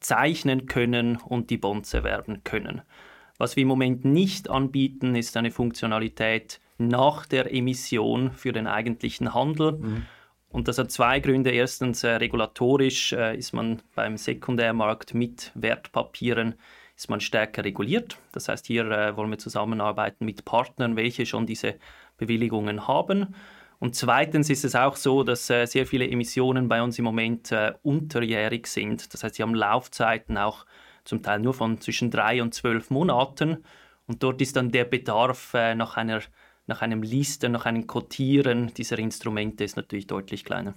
zeichnen 0.00 0.66
können 0.66 1.18
und 1.18 1.50
die 1.50 1.56
Bonds 1.56 1.94
erwerben 1.94 2.42
können. 2.42 2.82
Was 3.38 3.54
wir 3.54 3.62
im 3.62 3.68
Moment 3.68 4.04
nicht 4.04 4.50
anbieten, 4.50 5.14
ist 5.14 5.36
eine 5.36 5.52
Funktionalität 5.52 6.60
nach 6.78 7.26
der 7.26 7.52
Emission 7.54 8.32
für 8.32 8.52
den 8.52 8.66
eigentlichen 8.66 9.34
Handel. 9.34 9.72
Mhm. 9.72 10.06
Und 10.48 10.68
das 10.68 10.78
hat 10.78 10.90
zwei 10.90 11.20
Gründe. 11.20 11.50
Erstens, 11.50 12.02
äh, 12.04 12.10
regulatorisch 12.10 13.12
äh, 13.12 13.36
ist 13.36 13.52
man 13.52 13.82
beim 13.94 14.16
Sekundärmarkt 14.16 15.14
mit 15.14 15.52
Wertpapieren 15.54 16.56
ist 16.96 17.10
man 17.10 17.20
stärker 17.20 17.64
reguliert. 17.64 18.18
Das 18.32 18.48
heißt, 18.48 18.66
hier 18.66 18.90
äh, 18.90 19.16
wollen 19.16 19.30
wir 19.30 19.38
zusammenarbeiten 19.38 20.24
mit 20.24 20.44
Partnern, 20.44 20.96
welche 20.96 21.26
schon 21.26 21.46
diese 21.46 21.76
Bewilligungen 22.16 22.86
haben. 22.86 23.34
Und 23.78 23.96
zweitens 23.96 24.48
ist 24.48 24.64
es 24.64 24.76
auch 24.76 24.94
so, 24.94 25.24
dass 25.24 25.50
äh, 25.50 25.66
sehr 25.66 25.86
viele 25.86 26.08
Emissionen 26.08 26.68
bei 26.68 26.82
uns 26.82 26.98
im 26.98 27.04
Moment 27.04 27.50
äh, 27.50 27.72
unterjährig 27.82 28.68
sind. 28.68 29.12
Das 29.12 29.24
heißt, 29.24 29.34
sie 29.34 29.42
haben 29.42 29.56
Laufzeiten 29.56 30.38
auch 30.38 30.66
zum 31.04 31.22
Teil 31.22 31.40
nur 31.40 31.52
von 31.52 31.80
zwischen 31.80 32.10
drei 32.10 32.42
und 32.42 32.54
zwölf 32.54 32.90
Monaten. 32.90 33.64
Und 34.06 34.22
dort 34.22 34.40
ist 34.40 34.54
dann 34.54 34.70
der 34.70 34.84
Bedarf 34.84 35.54
äh, 35.54 35.74
nach, 35.74 35.96
einer, 35.96 36.20
nach 36.66 36.82
einem 36.82 37.02
Listen, 37.02 37.50
nach 37.50 37.66
einem 37.66 37.88
Kotieren 37.88 38.72
dieser 38.74 39.00
Instrumente 39.00 39.64
ist 39.64 39.76
natürlich 39.76 40.06
deutlich 40.06 40.44
kleiner. 40.44 40.74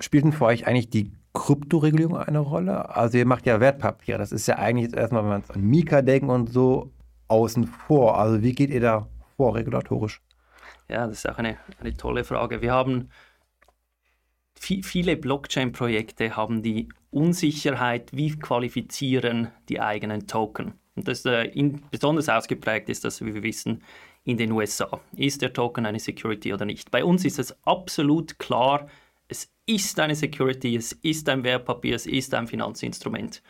Spielt 0.00 0.24
denn 0.24 0.32
für 0.32 0.46
euch 0.46 0.66
eigentlich 0.66 0.88
die 0.88 1.12
Kryptoregulierung 1.36 2.16
eine 2.16 2.38
Rolle? 2.38 2.96
Also 2.96 3.18
ihr 3.18 3.26
macht 3.26 3.46
ja 3.46 3.60
Wertpapiere. 3.60 4.18
Das 4.18 4.32
ist 4.32 4.46
ja 4.46 4.56
eigentlich 4.56 4.86
jetzt 4.86 4.96
erstmal, 4.96 5.22
wenn 5.22 5.30
man 5.30 5.44
an 5.48 5.60
Mika 5.60 6.02
denken 6.02 6.30
und 6.30 6.50
so, 6.50 6.90
außen 7.28 7.66
vor. 7.66 8.18
Also 8.18 8.42
wie 8.42 8.52
geht 8.52 8.70
ihr 8.70 8.80
da 8.80 9.06
vor 9.36 9.54
regulatorisch? 9.54 10.22
Ja, 10.88 11.06
das 11.06 11.18
ist 11.18 11.28
auch 11.28 11.38
eine, 11.38 11.58
eine 11.80 11.96
tolle 11.96 12.24
Frage. 12.24 12.62
Wir 12.62 12.72
haben 12.72 13.10
viele 14.58 15.16
Blockchain-Projekte 15.16 16.34
haben 16.34 16.62
die 16.62 16.88
Unsicherheit, 17.10 18.10
wie 18.12 18.36
qualifizieren 18.38 19.48
die 19.68 19.80
eigenen 19.80 20.26
Token. 20.26 20.72
Und 20.94 21.08
das 21.08 21.26
äh, 21.26 21.44
in, 21.44 21.82
besonders 21.90 22.28
ausgeprägt 22.28 22.88
ist 22.88 23.04
das, 23.04 23.20
wie 23.24 23.34
wir 23.34 23.42
wissen, 23.42 23.82
in 24.24 24.38
den 24.38 24.52
USA. 24.52 25.00
Ist 25.14 25.42
der 25.42 25.52
Token 25.52 25.84
eine 25.86 26.00
Security 26.00 26.54
oder 26.54 26.64
nicht? 26.64 26.90
Bei 26.90 27.04
uns 27.04 27.24
ist 27.24 27.38
es 27.38 27.54
absolut 27.66 28.38
klar, 28.38 28.88
es 29.28 29.52
ist 29.66 29.98
eine 29.98 30.14
Security, 30.14 30.76
es 30.76 30.92
ist 30.92 31.28
ein 31.28 31.44
Wertpapier, 31.44 31.96
es 31.96 32.06
ist 32.06 32.34
ein 32.34 32.46
Finanzinstrument. 32.46 33.42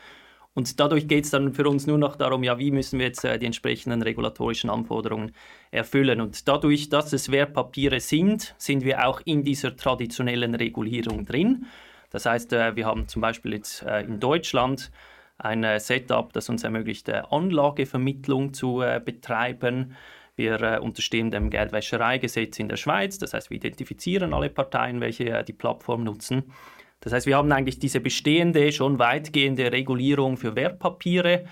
Und 0.55 0.81
dadurch 0.81 1.07
geht 1.07 1.25
es 1.25 1.31
dann 1.31 1.53
für 1.53 1.69
uns 1.69 1.87
nur 1.87 1.99
noch 1.99 2.17
darum, 2.17 2.43
ja, 2.43 2.59
wie 2.59 2.71
müssen 2.71 2.99
wir 2.99 3.07
jetzt 3.07 3.25
äh, 3.25 3.39
die 3.39 3.45
entsprechenden 3.45 4.01
regulatorischen 4.01 4.71
Anforderungen 4.71 5.33
erfüllen. 5.71 6.23
Und 6.23 6.49
dadurch, 6.49 6.89
dass 6.89 7.13
es 7.13 7.31
Wertpapiere 7.31 8.01
sind, 8.01 8.55
sind 8.57 8.83
wir 8.83 9.07
auch 9.07 9.21
in 9.27 9.45
dieser 9.45 9.77
traditionellen 9.77 10.55
Regulierung 10.55 11.27
drin. 11.27 11.67
Das 12.09 12.25
heißt, 12.25 12.55
äh, 12.55 12.75
wir 12.75 12.87
haben 12.87 13.07
zum 13.07 13.21
Beispiel 13.21 13.53
jetzt 13.53 13.83
äh, 13.83 14.01
in 14.01 14.19
Deutschland 14.19 14.91
ein 15.37 15.63
äh, 15.63 15.79
Setup, 15.79 16.33
das 16.33 16.49
uns 16.49 16.65
ermöglicht, 16.65 17.11
äh, 17.11 17.23
Anlagevermittlung 17.31 18.55
zu 18.55 18.81
äh, 18.81 18.99
betreiben. 19.05 19.95
Wir 20.37 20.61
äh, 20.61 20.79
unterstehen 20.79 21.31
dem 21.31 21.51
Geldwäschereigesetz 21.51 22.59
in 22.59 22.69
der 22.69 22.77
Schweiz, 22.77 23.19
das 23.19 23.33
heißt, 23.33 23.51
wir 23.51 23.57
identifizieren 23.57 24.35
alle 24.35 24.51
Parteien, 24.51 25.01
welche 25.01 25.31
äh, 25.31 25.45
die 25.45 25.55
Plattform 25.55 26.05
nutzen. 26.05 26.53
Das 27.01 27.13
heißt, 27.13 27.27
wir 27.27 27.37
haben 27.37 27.51
eigentlich 27.53 27.79
diese 27.79 28.01
bestehende, 28.01 28.71
schon 28.73 28.99
weitgehende 28.99 29.73
Regulierung 29.73 30.37
für 30.37 30.55
Wertpapiere 30.55 31.45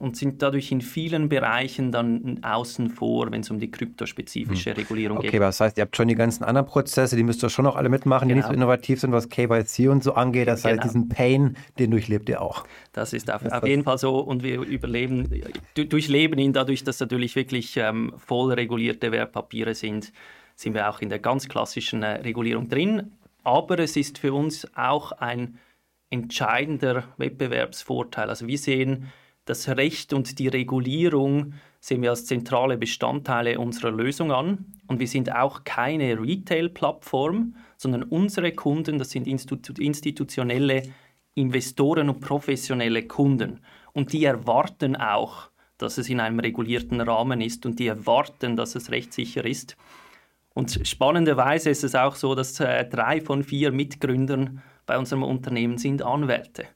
und 0.00 0.16
sind 0.16 0.42
dadurch 0.42 0.70
in 0.70 0.80
vielen 0.80 1.28
Bereichen 1.28 1.90
dann 1.90 2.38
außen 2.44 2.88
vor, 2.88 3.32
wenn 3.32 3.40
es 3.40 3.50
um 3.50 3.58
die 3.58 3.68
kryptospezifische 3.68 4.70
hm. 4.70 4.76
Regulierung 4.76 5.18
okay, 5.18 5.26
geht. 5.26 5.34
Okay, 5.34 5.40
das 5.40 5.60
heißt, 5.60 5.76
ihr 5.76 5.82
habt 5.82 5.96
schon 5.96 6.06
die 6.06 6.14
ganzen 6.14 6.44
anderen 6.44 6.68
Prozesse, 6.68 7.16
die 7.16 7.24
müsst 7.24 7.42
ihr 7.42 7.50
schon 7.50 7.64
noch 7.64 7.74
alle 7.74 7.88
mitmachen, 7.88 8.28
genau. 8.28 8.34
die 8.34 8.36
nicht 8.36 8.46
so 8.46 8.52
genau. 8.52 8.66
innovativ 8.66 9.00
sind, 9.00 9.10
was 9.10 9.28
KYC 9.28 9.88
und 9.88 10.04
so 10.04 10.14
angeht. 10.14 10.46
Das 10.46 10.62
genau. 10.62 10.74
heißt, 10.74 10.84
diesen 10.84 11.08
Pain, 11.08 11.56
den 11.80 11.90
durchlebt 11.90 12.28
ihr 12.28 12.40
auch. 12.40 12.64
Das 12.92 13.12
ist 13.12 13.28
auf, 13.28 13.44
auf 13.44 13.66
jeden 13.66 13.82
Fall 13.82 13.98
so 13.98 14.20
und 14.20 14.44
wir 14.44 14.60
überleben, 14.60 15.28
durchleben 15.74 16.38
ihn 16.38 16.52
dadurch, 16.52 16.84
dass 16.84 17.00
natürlich 17.00 17.34
wirklich 17.34 17.76
ähm, 17.76 18.12
voll 18.18 18.52
regulierte 18.52 19.10
Wertpapiere 19.10 19.74
sind, 19.74 20.12
sind 20.54 20.74
wir 20.74 20.88
auch 20.88 21.00
in 21.00 21.08
der 21.08 21.18
ganz 21.18 21.48
klassischen 21.48 22.04
äh, 22.04 22.20
Regulierung 22.20 22.68
drin. 22.68 23.12
Aber 23.42 23.80
es 23.80 23.96
ist 23.96 24.18
für 24.18 24.32
uns 24.32 24.68
auch 24.76 25.10
ein 25.10 25.58
entscheidender 26.10 27.04
Wettbewerbsvorteil. 27.16 28.28
Also 28.28 28.46
wir 28.46 28.58
sehen, 28.58 29.10
das 29.48 29.68
Recht 29.68 30.12
und 30.12 30.38
die 30.38 30.48
Regulierung 30.48 31.54
sehen 31.80 32.02
wir 32.02 32.10
als 32.10 32.26
zentrale 32.26 32.76
Bestandteile 32.76 33.58
unserer 33.58 33.90
Lösung 33.90 34.32
an. 34.32 34.66
Und 34.86 35.00
wir 35.00 35.08
sind 35.08 35.34
auch 35.34 35.64
keine 35.64 36.20
Retail-Plattform, 36.20 37.54
sondern 37.76 38.02
unsere 38.02 38.52
Kunden, 38.52 38.98
das 38.98 39.10
sind 39.10 39.26
institutionelle 39.26 40.82
Investoren 41.34 42.08
und 42.08 42.20
professionelle 42.20 43.06
Kunden. 43.06 43.60
Und 43.92 44.12
die 44.12 44.24
erwarten 44.24 44.96
auch, 44.96 45.50
dass 45.78 45.98
es 45.98 46.08
in 46.08 46.20
einem 46.20 46.40
regulierten 46.40 47.00
Rahmen 47.00 47.40
ist 47.40 47.64
und 47.64 47.78
die 47.78 47.86
erwarten, 47.86 48.56
dass 48.56 48.74
es 48.74 48.90
rechtssicher 48.90 49.44
ist. 49.44 49.76
Und 50.52 50.80
spannenderweise 50.86 51.70
ist 51.70 51.84
es 51.84 51.94
auch 51.94 52.16
so, 52.16 52.34
dass 52.34 52.58
äh, 52.58 52.84
drei 52.84 53.20
von 53.20 53.44
vier 53.44 53.70
Mitgründern 53.70 54.62
bei 54.86 54.98
unserem 54.98 55.22
Unternehmen 55.22 55.78
sind 55.78 56.02
Anwälte. 56.02 56.66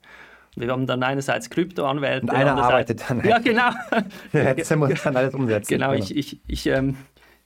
Wir 0.55 0.71
haben 0.71 0.87
dann 0.87 1.03
einerseits 1.03 1.49
Kryptoanwälte. 1.49 2.27
Und 2.27 2.31
einer 2.31 2.63
arbeitet 2.63 3.03
dann. 3.09 3.25
Ja, 3.25 3.39
genau. 3.39 3.71
Der 4.33 4.77
muss 4.77 5.03
dann 5.03 5.17
alles 5.17 5.35
umsetzen. 5.35 5.69
Genau, 5.69 5.93
ich, 5.95 6.15
ich, 6.15 6.41
ich, 6.47 6.67
ähm, 6.67 6.97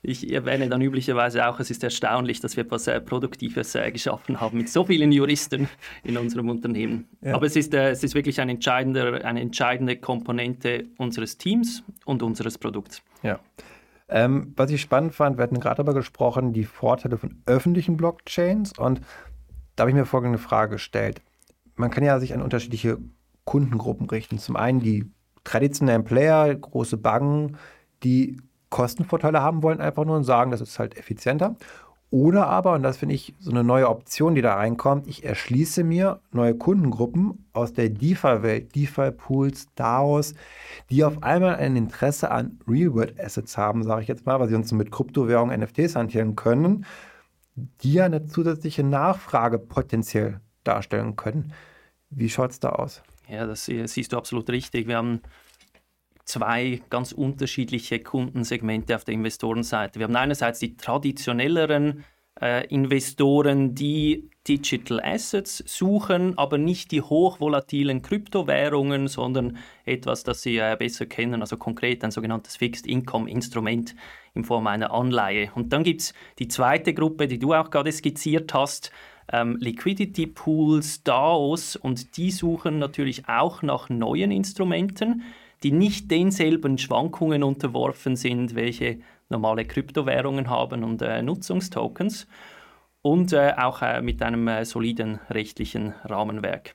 ich 0.02 0.32
erwähne 0.32 0.68
dann 0.68 0.80
üblicherweise 0.80 1.46
auch, 1.46 1.60
es 1.60 1.70
ist 1.70 1.84
erstaunlich, 1.84 2.40
dass 2.40 2.56
wir 2.56 2.64
etwas 2.64 2.88
äh, 2.88 3.00
Produktives 3.00 3.76
äh, 3.76 3.92
geschaffen 3.92 4.40
haben 4.40 4.58
mit 4.58 4.68
so 4.68 4.84
vielen 4.84 5.12
Juristen 5.12 5.68
in 6.02 6.16
unserem 6.16 6.48
Unternehmen. 6.48 7.08
Ja. 7.20 7.34
Aber 7.34 7.46
es 7.46 7.54
ist, 7.54 7.74
äh, 7.74 7.90
es 7.90 8.02
ist 8.02 8.16
wirklich 8.16 8.40
ein 8.40 8.48
entscheidender, 8.48 9.24
eine 9.24 9.40
entscheidende 9.40 9.96
Komponente 9.96 10.86
unseres 10.96 11.38
Teams 11.38 11.84
und 12.04 12.24
unseres 12.24 12.58
Produkts. 12.58 13.02
Ja. 13.22 13.38
Ähm, 14.08 14.52
was 14.56 14.70
ich 14.70 14.80
spannend 14.80 15.14
fand, 15.14 15.38
wir 15.38 15.44
hatten 15.44 15.60
gerade 15.60 15.76
darüber 15.76 15.94
gesprochen, 15.94 16.52
die 16.52 16.64
Vorteile 16.64 17.18
von 17.18 17.42
öffentlichen 17.46 17.96
Blockchains 17.96 18.76
und 18.78 19.00
da 19.74 19.82
habe 19.82 19.90
ich 19.90 19.96
mir 19.96 20.06
folgende 20.06 20.38
Frage 20.38 20.72
gestellt 20.74 21.20
man 21.76 21.90
kann 21.90 22.04
ja 22.04 22.18
sich 22.18 22.34
an 22.34 22.42
unterschiedliche 22.42 22.98
Kundengruppen 23.44 24.08
richten. 24.08 24.38
Zum 24.38 24.56
einen 24.56 24.80
die 24.80 25.10
traditionellen 25.44 26.04
Player, 26.04 26.54
große 26.54 26.96
Banken, 26.96 27.56
die 28.02 28.38
Kostenvorteile 28.70 29.42
haben 29.42 29.62
wollen, 29.62 29.80
einfach 29.80 30.04
nur 30.04 30.16
und 30.16 30.24
sagen, 30.24 30.50
das 30.50 30.60
ist 30.60 30.78
halt 30.78 30.98
effizienter. 30.98 31.56
Oder 32.10 32.46
aber, 32.46 32.74
und 32.74 32.82
das 32.82 32.96
finde 32.98 33.14
ich 33.14 33.34
so 33.40 33.50
eine 33.50 33.64
neue 33.64 33.88
Option, 33.88 34.36
die 34.36 34.42
da 34.42 34.54
reinkommt, 34.54 35.08
ich 35.08 35.24
erschließe 35.24 35.82
mir 35.82 36.20
neue 36.30 36.54
Kundengruppen 36.54 37.46
aus 37.52 37.72
der 37.72 37.88
DeFi-Welt, 37.88 38.74
DeFi-Pools, 38.76 39.66
DAOs, 39.74 40.34
die 40.88 41.04
auf 41.04 41.22
einmal 41.24 41.56
ein 41.56 41.74
Interesse 41.76 42.30
an 42.30 42.60
Real-World-Assets 42.68 43.58
haben, 43.58 43.82
sage 43.82 44.02
ich 44.02 44.08
jetzt 44.08 44.24
mal, 44.24 44.38
weil 44.38 44.48
sie 44.48 44.54
uns 44.54 44.70
mit 44.72 44.92
Kryptowährungen, 44.92 45.60
NFTs 45.60 45.96
hantieren 45.96 46.36
können, 46.36 46.84
die 47.54 47.94
ja 47.94 48.04
eine 48.04 48.24
zusätzliche 48.26 48.84
Nachfrage 48.84 49.58
potenziell 49.58 50.40
darstellen 50.66 51.16
können. 51.16 51.52
Wie 52.10 52.28
schaut 52.28 52.50
es 52.50 52.60
da 52.60 52.70
aus? 52.70 53.02
Ja, 53.28 53.46
das 53.46 53.64
siehst 53.66 54.12
du 54.12 54.16
absolut 54.16 54.48
richtig. 54.50 54.86
Wir 54.86 54.96
haben 54.96 55.20
zwei 56.24 56.82
ganz 56.90 57.12
unterschiedliche 57.12 58.00
Kundensegmente 58.00 58.94
auf 58.94 59.04
der 59.04 59.14
Investorenseite. 59.14 59.98
Wir 59.98 60.04
haben 60.04 60.16
einerseits 60.16 60.58
die 60.58 60.76
traditionelleren 60.76 62.04
äh, 62.40 62.66
Investoren, 62.66 63.74
die 63.74 64.30
Digital 64.46 65.00
Assets 65.02 65.64
suchen, 65.66 66.36
aber 66.38 66.58
nicht 66.58 66.92
die 66.92 67.00
hochvolatilen 67.00 68.02
Kryptowährungen, 68.02 69.08
sondern 69.08 69.58
etwas, 69.84 70.22
das 70.22 70.42
sie 70.42 70.58
äh, 70.58 70.76
besser 70.78 71.06
kennen, 71.06 71.40
also 71.40 71.56
konkret 71.56 72.04
ein 72.04 72.10
sogenanntes 72.10 72.56
Fixed 72.56 72.86
Income 72.86 73.30
Instrument 73.30 73.96
in 74.34 74.44
Form 74.44 74.66
einer 74.66 74.92
Anleihe. 74.92 75.50
Und 75.54 75.72
dann 75.72 75.82
gibt 75.82 76.02
es 76.02 76.14
die 76.38 76.48
zweite 76.48 76.92
Gruppe, 76.94 77.26
die 77.26 77.38
du 77.38 77.54
auch 77.54 77.70
gerade 77.70 77.90
skizziert 77.90 78.52
hast, 78.54 78.92
ähm, 79.32 79.56
Liquidity 79.60 80.26
Pools, 80.26 81.02
DAOs, 81.02 81.76
und 81.76 82.16
die 82.16 82.30
suchen 82.30 82.78
natürlich 82.78 83.28
auch 83.28 83.62
nach 83.62 83.88
neuen 83.88 84.30
Instrumenten, 84.30 85.22
die 85.62 85.72
nicht 85.72 86.10
denselben 86.10 86.78
Schwankungen 86.78 87.42
unterworfen 87.42 88.16
sind, 88.16 88.54
welche 88.54 89.00
normale 89.28 89.64
Kryptowährungen 89.64 90.48
haben 90.48 90.84
und 90.84 91.02
äh, 91.02 91.22
Nutzungstokens 91.22 92.26
und 93.02 93.32
äh, 93.32 93.54
auch 93.56 93.82
äh, 93.82 94.00
mit 94.02 94.22
einem 94.22 94.46
äh, 94.48 94.64
soliden 94.64 95.20
rechtlichen 95.30 95.94
Rahmenwerk. 96.04 96.74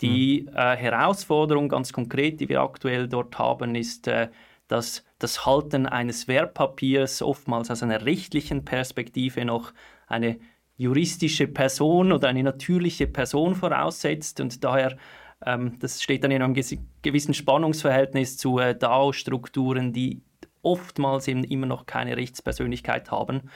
Die 0.00 0.46
mhm. 0.48 0.56
Äh, 0.56 0.76
Herausforderung 0.76 1.68
ganz 1.68 1.92
konkret, 1.92 2.40
die 2.40 2.48
wir 2.48 2.60
aktuell 2.60 3.08
dort 3.08 3.38
haben, 3.38 3.74
ist, 3.74 4.08
äh, 4.08 4.28
dass 4.68 5.04
das 5.18 5.44
Halten 5.46 5.86
eines 5.86 6.28
Wertpapiers 6.28 7.22
oftmals 7.22 7.70
aus 7.70 7.82
einer 7.82 8.04
rechtlichen 8.06 8.64
Perspektive 8.64 9.44
noch 9.44 9.72
eine 10.06 10.38
juristische 10.80 11.46
Person 11.46 12.10
oder 12.10 12.28
eine 12.28 12.42
natürliche 12.42 13.06
Person 13.06 13.54
voraussetzt 13.54 14.40
und 14.40 14.64
daher 14.64 14.96
ähm, 15.44 15.78
das 15.78 16.02
steht 16.02 16.24
dann 16.24 16.30
in 16.30 16.42
einem 16.42 16.54
gewissen 17.02 17.34
Spannungsverhältnis 17.34 18.36
zu 18.36 18.58
äh, 18.58 18.76
DAO-Strukturen, 18.76 19.92
die 19.92 20.22
oftmals 20.62 21.28
eben 21.28 21.44
immer 21.44 21.66
noch 21.66 21.86
keine 21.86 22.16
Rechtspersönlichkeit 22.16 23.10
haben. 23.10 23.50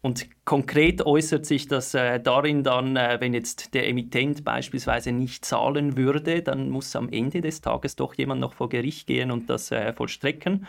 Und 0.00 0.26
konkret 0.44 1.06
äußert 1.06 1.46
sich 1.46 1.68
das 1.68 1.94
äh, 1.94 2.18
darin 2.18 2.64
dann, 2.64 2.96
äh, 2.96 3.18
wenn 3.20 3.34
jetzt 3.34 3.72
der 3.74 3.88
Emittent 3.88 4.44
beispielsweise 4.44 5.12
nicht 5.12 5.44
zahlen 5.44 5.96
würde, 5.96 6.42
dann 6.42 6.70
muss 6.70 6.96
am 6.96 7.08
Ende 7.08 7.40
des 7.40 7.60
Tages 7.60 7.94
doch 7.94 8.14
jemand 8.14 8.40
noch 8.40 8.54
vor 8.54 8.68
Gericht 8.68 9.06
gehen 9.06 9.30
und 9.30 9.48
das 9.48 9.70
äh, 9.70 9.92
vollstrecken. 9.92 10.66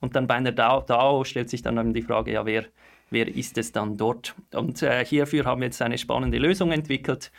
Und 0.00 0.16
dann 0.16 0.26
bei 0.26 0.34
einer 0.34 0.52
DAO, 0.52 0.82
DAO 0.82 1.24
stellt 1.24 1.48
sich 1.48 1.62
dann 1.62 1.94
die 1.94 2.02
Frage, 2.02 2.32
ja, 2.32 2.44
wer, 2.44 2.64
wer 3.10 3.28
ist 3.28 3.58
es 3.58 3.72
dann 3.72 3.96
dort? 3.96 4.34
Und 4.52 4.82
äh, 4.82 5.04
hierfür 5.04 5.44
haben 5.44 5.60
wir 5.60 5.66
jetzt 5.66 5.82
eine 5.82 5.98
spannende 5.98 6.38
Lösung 6.38 6.72
entwickelt, 6.72 7.32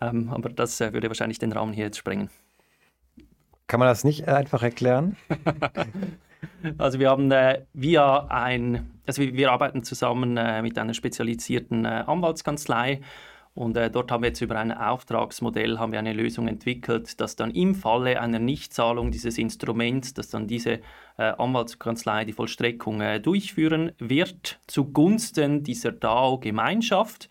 ähm, 0.00 0.30
aber 0.30 0.48
das 0.48 0.80
äh, 0.80 0.92
würde 0.92 1.08
wahrscheinlich 1.08 1.38
den 1.38 1.52
Raum 1.52 1.72
hier 1.72 1.86
jetzt 1.86 1.98
sprengen. 1.98 2.30
Kann 3.66 3.80
man 3.80 3.88
das 3.88 4.04
nicht 4.04 4.28
einfach 4.28 4.62
erklären? 4.62 5.16
Also 6.76 6.98
wir 6.98 7.10
haben 7.10 7.30
äh, 7.32 7.64
via 7.72 8.26
ein, 8.28 8.90
also 9.06 9.22
wir, 9.22 9.34
wir 9.34 9.52
arbeiten 9.52 9.82
zusammen 9.82 10.36
äh, 10.36 10.62
mit 10.62 10.78
einer 10.78 10.94
spezialisierten 10.94 11.84
äh, 11.84 12.04
Anwaltskanzlei 12.06 13.00
und 13.58 13.76
äh, 13.76 13.90
dort 13.90 14.12
haben 14.12 14.22
wir 14.22 14.28
jetzt 14.28 14.40
über 14.40 14.56
ein 14.56 14.70
Auftragsmodell 14.70 15.80
haben 15.80 15.90
wir 15.90 15.98
eine 15.98 16.12
Lösung 16.12 16.46
entwickelt, 16.46 17.20
dass 17.20 17.34
dann 17.34 17.50
im 17.50 17.74
Falle 17.74 18.20
einer 18.20 18.38
Nichtzahlung 18.38 19.10
dieses 19.10 19.36
Instruments, 19.36 20.14
dass 20.14 20.28
dann 20.28 20.46
diese 20.46 20.74
äh, 21.16 21.32
Anwaltskanzlei 21.36 22.24
die 22.24 22.32
Vollstreckung 22.32 23.00
äh, 23.00 23.18
durchführen 23.18 23.90
wird 23.98 24.60
zugunsten 24.68 25.64
dieser 25.64 25.90
DAO-Gemeinschaft. 25.90 27.28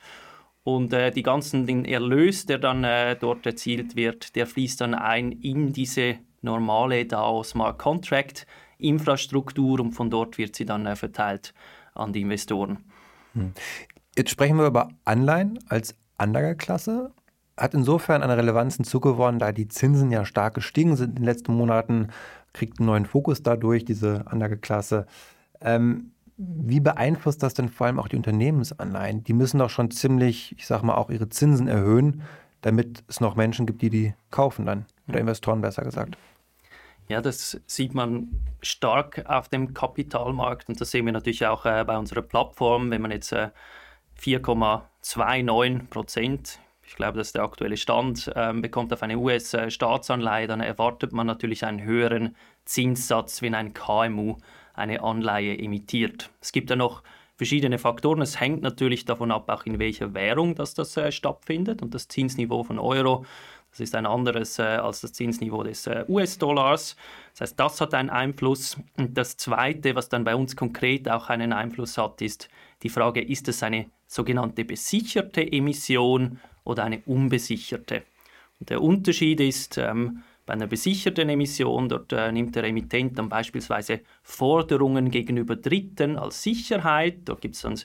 Und 0.66 0.92
äh, 0.92 1.12
die 1.12 1.24
ganzen, 1.24 1.66
den 1.66 1.86
Erlös, 1.86 2.46
der 2.46 2.58
dann 2.58 2.84
äh, 2.84 3.16
dort 3.16 3.46
erzielt 3.46 3.96
wird, 3.96 4.36
der 4.36 4.48
fließt 4.48 4.82
dann 4.82 4.96
ein 4.96 5.32
in 5.32 5.72
diese 5.72 6.18
normale 6.42 7.06
DAO 7.06 7.42
Smart 7.44 7.80
Contract 7.80 8.46
Infrastruktur 8.80 9.80
und 9.80 9.94
von 9.94 10.10
dort 10.10 10.38
wird 10.38 10.58
sie 10.58 10.66
dann 10.66 10.88
äh, 10.88 10.98
verteilt 10.98 11.54
an 11.96 12.12
die 12.12 12.20
Investoren. 12.20 12.80
Hm. 13.32 13.54
Jetzt 14.18 14.32
sprechen 14.32 14.58
wir 14.58 14.68
über 14.68 14.90
Anleihen 15.06 15.58
als 15.70 15.96
Anlageklasse. 16.18 17.12
Hat 17.56 17.74
insofern 17.74 18.22
eine 18.22 18.38
Relevanz 18.38 18.76
hinzugewonnen, 18.76 19.40
da 19.40 19.52
die 19.52 19.68
Zinsen 19.68 20.12
ja 20.12 20.26
stark 20.26 20.54
gestiegen 20.54 20.96
sind 20.96 21.10
in 21.10 21.16
den 21.16 21.26
letzten 21.26 21.54
Monaten, 21.56 22.10
kriegt 22.54 22.80
einen 22.80 22.88
neuen 22.88 23.06
Fokus 23.06 23.42
dadurch, 23.42 23.84
diese 23.84 24.26
Anlageklasse. 24.28 25.08
Ähm, 25.62 26.12
wie 26.38 26.80
beeinflusst 26.80 27.42
das 27.42 27.56
denn 27.56 27.70
vor 27.70 27.88
allem 27.88 28.00
auch 28.00 28.08
die 28.08 28.16
Unternehmensanleihen? 28.16 29.24
Die 29.24 29.34
müssen 29.34 29.58
doch 29.58 29.72
schon 29.72 29.90
ziemlich, 29.90 30.54
ich 30.58 30.68
sag 30.68 30.84
mal, 30.84 30.96
auch 30.96 31.10
ihre 31.10 31.30
Zinsen 31.30 31.68
erhöhen, 31.68 32.22
damit 32.62 33.04
es 33.08 33.20
noch 33.20 33.36
Menschen 33.36 33.66
gibt, 33.66 33.82
die 33.82 33.90
die 33.90 34.14
kaufen 34.30 34.66
dann. 34.68 34.86
Oder 35.08 35.20
Investoren 35.20 35.62
besser 35.62 35.84
gesagt. 35.84 36.16
Ja, 37.08 37.22
das 37.22 37.60
sieht 37.66 37.96
man 37.96 38.28
stark 38.62 39.26
auf 39.28 39.48
dem 39.48 39.74
Kapitalmarkt 39.74 40.70
und 40.70 40.80
das 40.80 40.92
sehen 40.92 41.06
wir 41.06 41.14
natürlich 41.14 41.48
auch 41.48 41.66
äh, 41.66 41.84
bei 41.86 41.98
unserer 41.98 42.22
Plattform. 42.22 42.92
Wenn 42.92 43.02
man 43.02 43.12
jetzt 43.12 43.32
äh, 43.32 43.50
4,29 45.16 45.88
Prozent, 45.90 46.60
ich 46.86 46.96
glaube, 46.96 47.18
das 47.18 47.28
ist 47.28 47.36
der 47.36 47.44
aktuelle 47.44 47.78
Stand, 47.78 48.32
äh, 48.36 48.54
bekommt 48.54 48.94
auf 48.94 49.04
eine 49.04 49.18
US-Staatsanleihe, 49.18 50.48
dann 50.48 50.62
erwartet 50.62 51.12
man 51.14 51.28
natürlich 51.28 51.66
einen 51.66 51.84
höheren 51.84 52.36
Zinssatz, 52.66 53.42
wenn 53.42 53.56
ein 53.56 53.74
KMU 53.74 54.38
eine 54.74 55.02
Anleihe 55.02 55.58
emittiert. 55.58 56.30
Es 56.42 56.52
gibt 56.52 56.70
ja 56.70 56.76
noch 56.76 57.04
verschiedene 57.36 57.78
Faktoren. 57.78 58.22
Es 58.22 58.40
hängt 58.40 58.62
natürlich 58.62 59.06
davon 59.06 59.32
ab, 59.32 59.50
auch 59.50 59.66
in 59.66 59.80
welcher 59.80 60.14
Währung 60.14 60.56
das, 60.56 60.74
das 60.74 60.96
äh, 60.98 61.12
stattfindet 61.12 61.82
und 61.82 61.94
das 61.94 62.08
Zinsniveau 62.08 62.64
von 62.64 62.80
Euro 62.80 63.26
das 63.78 63.82
ist 63.82 63.96
ein 63.96 64.08
anderes 64.08 64.58
äh, 64.58 64.64
als 64.64 65.02
das 65.02 65.14
Zinsniveau 65.14 65.62
des 65.62 65.86
äh, 65.86 66.04
US-Dollars. 66.08 66.96
Das 67.34 67.42
heißt, 67.42 67.60
das 67.60 67.80
hat 67.80 67.94
einen 67.94 68.10
Einfluss. 68.10 68.78
Und 68.98 69.16
das 69.18 69.38
Zweite, 69.38 69.94
was 69.96 70.10
dann 70.10 70.24
bei 70.24 70.36
uns 70.36 70.56
konkret 70.56 71.08
auch 71.10 71.30
einen 71.30 71.54
Einfluss 71.54 71.98
hat, 71.98 72.22
ist 72.24 72.50
die 72.84 72.90
Frage, 72.90 73.22
ist 73.22 73.48
es 73.48 73.64
eine 73.64 73.90
sogenannte 74.06 74.66
besicherte 74.66 75.52
Emission 75.52 76.40
oder 76.64 76.84
eine 76.84 77.02
unbesicherte? 77.06 78.04
Und 78.60 78.70
der 78.70 78.82
Unterschied 78.82 79.40
ist, 79.40 79.78
ähm, 79.78 80.24
bei 80.48 80.54
einer 80.54 80.68
besicherten 80.68 81.28
Emission, 81.30 81.90
dort 81.90 82.14
äh, 82.14 82.32
nimmt 82.32 82.56
der 82.56 82.64
Emittent 82.64 83.20
dann 83.20 83.28
beispielsweise 83.28 84.00
Forderungen 84.24 85.12
gegenüber 85.12 85.58
Dritten 85.58 86.16
als 86.18 86.42
Sicherheit. 86.42 87.20
Dort 87.26 87.42
gibt 87.42 87.56
es 87.56 87.62
dann 87.62 87.78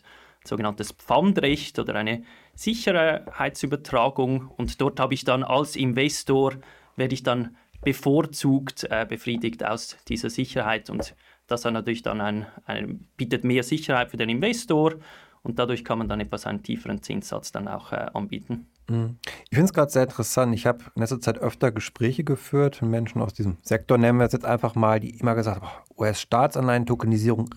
sogenanntes 0.45 0.93
Pfandrecht 0.93 1.81
oder 1.81 1.97
eine 1.97 2.23
Sicherheitsübertragung 2.55 4.49
und 4.57 4.81
dort 4.81 5.01
habe 5.01 5.15
ich 5.15 5.25
dann 5.25 5.43
als 5.43 5.75
Investor, 5.75 6.55
werde 6.97 7.15
ich 7.15 7.25
dann 7.25 7.57
bevorzugt 7.83 8.87
äh, 8.91 9.07
befriedigt 9.09 9.65
aus 9.65 9.97
dieser 10.09 10.31
Sicherheit 10.31 10.89
und 10.89 11.17
das 11.53 11.65
hat 11.65 11.73
natürlich 11.73 12.03
dann 12.03 12.21
ein, 12.21 12.47
ein, 12.65 13.07
bietet 13.17 13.45
mehr 13.45 13.63
Sicherheit 13.63 14.11
für 14.11 14.17
den 14.17 14.29
Investor 14.29 14.95
und 15.43 15.59
dadurch 15.59 15.85
kann 15.85 15.99
man 15.99 16.09
dann 16.09 16.21
etwas 16.21 16.47
einen 16.47 16.63
tieferen 16.63 17.03
Zinssatz 17.03 17.53
dann 17.53 17.69
auch 17.69 17.93
äh, 17.93 18.07
anbieten. 18.15 18.67
Mhm. 18.89 19.19
Ich 19.51 19.57
finde 19.57 19.65
es 19.67 19.73
gerade 19.73 19.91
sehr 19.91 20.05
interessant. 20.05 20.55
Ich 20.55 20.67
habe 20.67 20.85
in 20.95 21.01
letzter 21.01 21.21
Zeit 21.21 21.39
öfter 21.39 21.71
Gespräche 21.71 22.25
geführt 22.25 22.81
mit 22.83 22.91
Menschen 22.91 23.21
aus 23.21 23.35
diesem 23.35 23.59
Sektor, 23.63 23.99
nennen 23.99 24.19
wir 24.19 24.27
es 24.27 24.33
jetzt 24.33 24.45
einfach 24.45 24.75
mal, 24.75 25.01
die 25.01 25.11
immer 25.11 25.35
gesagt 25.35 25.61
haben, 25.61 25.71
US-Staatsanleihen, 25.97 26.87
Tokenisierung, 26.87 27.51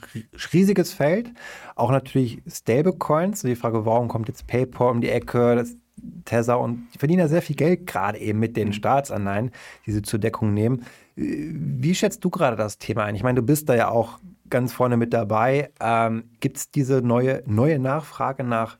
riesiges 0.53 0.93
Feld. 0.93 1.31
Auch 1.75 1.91
natürlich 1.91 2.41
Stablecoins. 2.47 3.41
Die 3.41 3.55
Frage, 3.55 3.85
warum 3.85 4.07
kommt 4.07 4.27
jetzt 4.27 4.45
PayPal 4.47 4.91
um 4.91 5.01
die 5.01 5.09
Ecke, 5.09 5.55
das 5.55 5.75
Tesla 6.25 6.55
und 6.55 6.87
die 6.93 6.97
verdienen 6.97 7.21
ja 7.21 7.27
sehr 7.27 7.41
viel 7.41 7.55
Geld 7.55 7.87
gerade 7.87 8.17
eben 8.19 8.39
mit 8.39 8.57
den 8.57 8.69
mhm. 8.69 8.73
Staatsanleihen, 8.73 9.51
die 9.85 9.91
sie 9.91 10.01
zur 10.01 10.19
Deckung 10.19 10.53
nehmen. 10.53 10.85
Wie 11.15 11.95
schätzt 11.95 12.23
du 12.23 12.29
gerade 12.29 12.55
das 12.55 12.77
Thema 12.77 13.05
ein? 13.05 13.15
Ich 13.15 13.23
meine, 13.23 13.39
du 13.39 13.45
bist 13.45 13.69
da 13.69 13.75
ja 13.75 13.89
auch 13.89 14.19
ganz 14.49 14.73
vorne 14.73 14.97
mit 14.97 15.13
dabei. 15.13 15.71
Ähm, 15.79 16.29
Gibt 16.39 16.57
es 16.57 16.71
diese 16.71 17.01
neue, 17.01 17.41
neue 17.45 17.79
Nachfrage 17.79 18.43
nach 18.43 18.77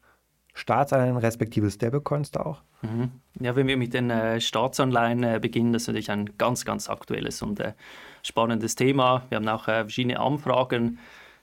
Staatsanleihen 0.53 1.17
respektive 1.17 1.69
Stablecoins 1.69 2.31
da 2.31 2.41
auch? 2.41 2.61
Mhm. 2.81 3.11
Ja, 3.39 3.55
wenn 3.55 3.67
wir 3.67 3.77
mit 3.77 3.93
den 3.93 4.09
äh, 4.09 4.39
Staatsanleihen 4.39 5.23
äh, 5.23 5.39
beginnen, 5.41 5.73
das 5.73 5.83
ist 5.83 5.87
natürlich 5.87 6.11
ein 6.11 6.37
ganz, 6.37 6.65
ganz 6.65 6.89
aktuelles 6.89 7.41
und 7.41 7.59
äh, 7.59 7.73
spannendes 8.23 8.75
Thema. 8.75 9.23
Wir 9.29 9.37
haben 9.37 9.47
auch 9.47 9.67
äh, 9.67 9.83
verschiedene 9.83 10.19
Anfragen 10.19 10.99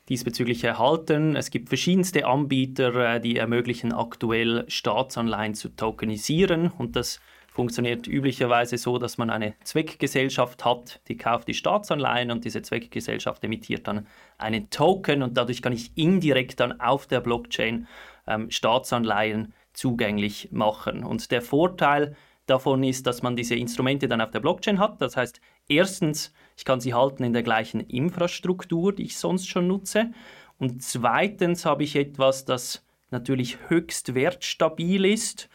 diesbezüglich 0.09 0.65
erhalten. 0.65 1.37
Es 1.37 1.51
gibt 1.51 1.69
verschiedenste 1.69 2.27
Anbieter, 2.27 3.15
äh, 3.15 3.21
die 3.21 3.37
ermöglichen 3.37 3.93
aktuell 3.93 4.65
Staatsanleihen 4.69 5.55
zu 5.55 5.69
tokenisieren 5.71 6.69
und 6.69 6.97
das 6.97 7.21
funktioniert 7.53 8.07
üblicherweise 8.07 8.79
so, 8.79 8.97
dass 8.97 9.19
man 9.19 9.29
eine 9.29 9.55
Zweckgesellschaft 9.63 10.65
hat, 10.65 11.01
die 11.09 11.19
kauft 11.19 11.49
die 11.49 11.55
Staatsanleihen 11.55 12.31
und 12.31 12.47
diese 12.47 12.63
Zweckgesellschaft 12.63 13.45
emittiert 13.45 13.87
dann 13.87 14.07
einen 14.39 14.71
Token 14.71 15.23
und 15.23 15.37
dadurch 15.37 15.61
kann 15.61 15.75
ich 15.75 15.93
indirekt 15.95 16.61
dann 16.61 16.81
auf 16.81 17.07
der 17.07 17.21
Blockchain 17.21 17.87
ähm, 18.27 18.51
Staatsanleihen 18.51 19.53
zugänglich 19.75 20.49
machen. 20.51 21.05
Und 21.05 21.31
der 21.31 21.43
Vorteil 21.43 22.17
davon 22.47 22.83
ist, 22.85 23.07
dass 23.07 23.23
man 23.23 23.37
diese 23.37 23.55
Instrumente 23.55 24.09
dann 24.09 24.23
auf 24.23 24.31
der 24.31 24.41
Blockchain 24.41 24.79
hat. 24.79 25.03
Das 25.03 25.19
heißt, 25.19 25.41
erstens, 25.69 26.33
ich 26.57 26.65
kann 26.65 26.81
sie 26.81 26.95
halten 26.95 27.23
in 27.23 27.35
der 27.35 27.43
gleichen 27.43 27.81
Infrastruktur, 27.81 28.95
die 28.95 29.05
ich 29.05 29.19
sonst 29.19 29.47
schon 29.47 29.69
nutze. 29.69 30.13
Und 30.59 30.83
zweitens 30.83 31.67
habe 31.67 31.85
ich 31.85 31.97
etwas, 31.97 32.47
das 32.47 32.83
natürlich 33.11 33.59
höchst 33.69 34.15
wertstabil 34.15 35.05
ist 35.05 35.51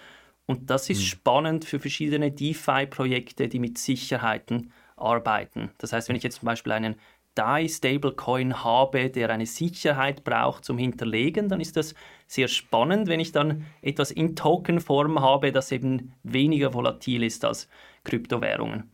Und 0.48 0.70
das 0.70 0.90
ist 0.90 1.00
mhm. 1.00 1.06
spannend 1.06 1.66
für 1.66 1.80
verschiedene 1.80 2.32
DeFi-Projekte, 2.32 3.48
die 3.48 3.60
mit 3.60 3.78
Sicherheiten 3.78 4.72
arbeiten. 4.96 5.70
Das 5.78 5.94
heißt, 5.94 6.10
wenn 6.10 6.16
ich 6.16 6.24
jetzt 6.24 6.40
zum 6.40 6.48
Beispiel 6.48 6.72
einen 6.72 6.96
DAI 7.36 7.68
Stablecoin 7.68 8.64
habe, 8.64 9.10
der 9.10 9.30
eine 9.30 9.46
Sicherheit 9.46 10.24
braucht 10.24 10.66
zum 10.66 10.80
Hinterlegen, 10.80 11.50
dann 11.50 11.62
ist 11.62 11.78
das 11.78 11.94
sehr 12.26 12.48
spannend, 12.48 13.08
wenn 13.08 13.20
ich 13.20 13.32
dann 13.32 13.66
etwas 13.82 14.10
in 14.10 14.36
Tokenform 14.36 15.22
habe, 15.22 15.52
das 15.52 15.72
eben 15.72 16.14
weniger 16.24 16.74
volatil 16.74 17.22
ist 17.24 17.46
als 17.46 17.70
Kryptowährungen. 18.06 18.90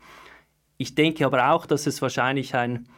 Ich 0.77 0.95
denke 0.95 1.25
aber 1.25 1.51
auch, 1.51 1.65
dass 1.65 1.87
es 1.87 2.01
wahrscheinlich 2.01 2.55
ein 2.55 2.89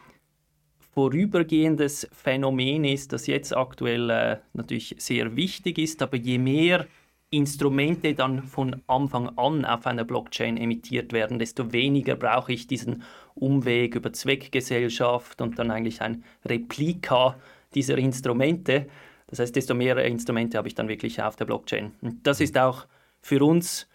vorübergehendes 0.94 2.08
Phänomen 2.10 2.84
ist, 2.84 3.12
das 3.12 3.26
jetzt 3.26 3.54
aktuell 3.54 4.10
äh, 4.10 4.38
natürlich 4.54 4.96
sehr 4.98 5.36
wichtig 5.36 5.78
ist, 5.78 6.02
aber 6.02 6.16
je 6.16 6.38
mehr 6.38 6.86
Instrumente 7.30 8.14
dann 8.14 8.44
von 8.44 8.82
Anfang 8.86 9.36
an 9.36 9.64
auf 9.64 9.86
einer 9.86 10.04
Blockchain 10.04 10.56
emittiert 10.56 11.12
werden, 11.12 11.38
desto 11.38 11.72
weniger 11.72 12.14
brauche 12.14 12.52
ich 12.52 12.66
diesen 12.66 13.02
Umweg 13.34 13.96
über 13.96 14.12
Zweckgesellschaft 14.12 15.40
und 15.40 15.58
dann 15.58 15.70
eigentlich 15.70 16.02
ein 16.02 16.24
Replika 16.44 17.36
dieser 17.74 17.98
Instrumente. 17.98 18.86
Das 19.26 19.40
heißt, 19.40 19.56
desto 19.56 19.74
mehr 19.74 19.96
Instrumente 20.04 20.56
habe 20.56 20.68
ich 20.68 20.74
dann 20.74 20.88
wirklich 20.88 21.20
auf 21.20 21.36
der 21.36 21.46
Blockchain. 21.46 21.92
Und 22.00 22.26
das 22.26 22.40
ist 22.40 22.56
auch 22.56 22.86
für 23.20 23.44
uns 23.44 23.88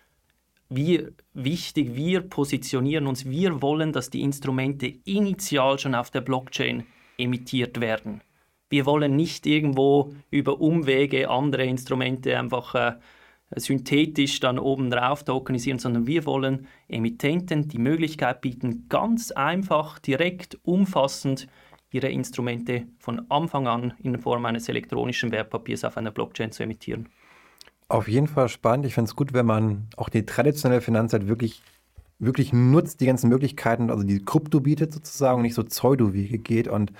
wir, 0.68 1.12
wichtig, 1.34 1.96
wir 1.96 2.22
positionieren 2.22 3.08
uns, 3.08 3.30
wir 3.30 3.62
wollen, 3.62 3.92
dass 3.92 4.10
die 4.10 4.22
Instrumente 4.22 4.88
initial 5.06 5.78
schon 5.80 5.96
auf 5.96 6.12
der 6.12 6.22
Blockchain 6.22 6.86
emittiert 7.18 7.82
werden. 7.82 8.22
Wir 8.70 8.86
wollen 8.86 9.18
nicht 9.18 9.46
irgendwo 9.46 10.14
über 10.30 10.62
Umwege 10.62 11.30
andere 11.30 11.66
Instrumente 11.66 12.40
einfach 12.40 12.74
äh, 12.74 12.94
synthetisch 13.56 14.40
dann 14.40 14.60
oben 14.60 14.90
drauf 14.90 15.24
tokenisieren, 15.24 15.80
sondern 15.80 16.08
wir 16.08 16.26
wollen 16.26 16.68
Emittenten 16.88 17.68
die 17.68 17.80
Möglichkeit 17.80 18.42
bieten, 18.42 18.86
ganz 18.90 19.32
einfach, 19.32 20.00
direkt, 20.00 20.58
umfassend 20.64 21.48
ihre 21.92 22.10
Instrumente 22.10 22.88
von 23.00 23.30
Anfang 23.30 23.68
an 23.68 23.94
in 24.02 24.18
Form 24.20 24.46
eines 24.46 24.70
elektronischen 24.70 25.32
Wertpapiers 25.32 25.84
auf 25.84 25.98
einer 25.98 26.12
Blockchain 26.12 26.52
zu 26.52 26.64
emittieren. 26.64 27.10
Auf 27.90 28.08
jeden 28.08 28.28
Fall 28.28 28.48
spannend. 28.48 28.86
Ich 28.86 28.94
finde 28.94 29.10
es 29.10 29.16
gut, 29.16 29.34
wenn 29.34 29.46
man 29.46 29.88
auch 29.98 30.08
die 30.08 30.26
traditionelle 30.26 30.80
Finanzwelt 30.80 31.28
wirklich, 31.28 31.62
wirklich 32.20 32.54
nutzt, 32.54 33.02
die 33.02 33.06
ganzen 33.06 33.30
Möglichkeiten, 33.30 33.90
also 33.90 34.04
die 34.04 34.24
Krypto 34.24 34.62
bietet 34.62 34.94
sozusagen 34.94 35.38
und 35.38 35.42
nicht 35.44 35.56
so 35.56 35.64
Pseudo-Wege 35.64 36.38
geht. 36.38 36.70
Und 36.70 36.94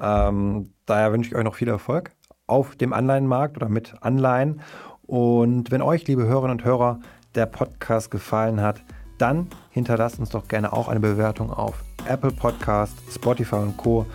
ähm, 0.00 0.70
daher 0.86 1.12
wünsche 1.12 1.28
ich 1.28 1.36
euch 1.36 1.44
noch 1.44 1.56
viel 1.56 1.68
Erfolg 1.68 2.12
auf 2.46 2.74
dem 2.74 2.94
Anleihenmarkt 2.94 3.58
oder 3.58 3.68
mit 3.68 3.94
Anleihen. 4.00 4.62
Und 5.10 5.72
wenn 5.72 5.82
euch, 5.82 6.06
liebe 6.06 6.22
Hörerinnen 6.22 6.58
und 6.58 6.64
Hörer, 6.64 7.00
der 7.34 7.46
Podcast 7.46 8.12
gefallen 8.12 8.60
hat, 8.60 8.80
dann 9.18 9.48
hinterlasst 9.70 10.20
uns 10.20 10.30
doch 10.30 10.46
gerne 10.46 10.72
auch 10.72 10.86
eine 10.86 11.00
Bewertung 11.00 11.52
auf 11.52 11.82
Apple 12.06 12.30
Podcast, 12.30 12.94
Spotify 13.12 13.56
und 13.56 13.76
Co. 13.76 14.06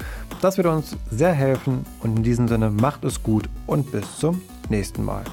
Das 0.41 0.55
wird 0.55 0.67
uns 0.67 0.95
sehr 1.12 1.34
helfen 1.34 1.86
und 2.01 2.15
in 2.15 2.23
diesem 2.23 2.47
Sinne 2.47 2.69
macht 2.69 3.03
es 3.03 3.21
gut 3.21 3.49
und 3.67 3.91
bis 3.91 4.19
zum 4.19 4.41
nächsten 4.69 5.03
Mal. 5.03 5.25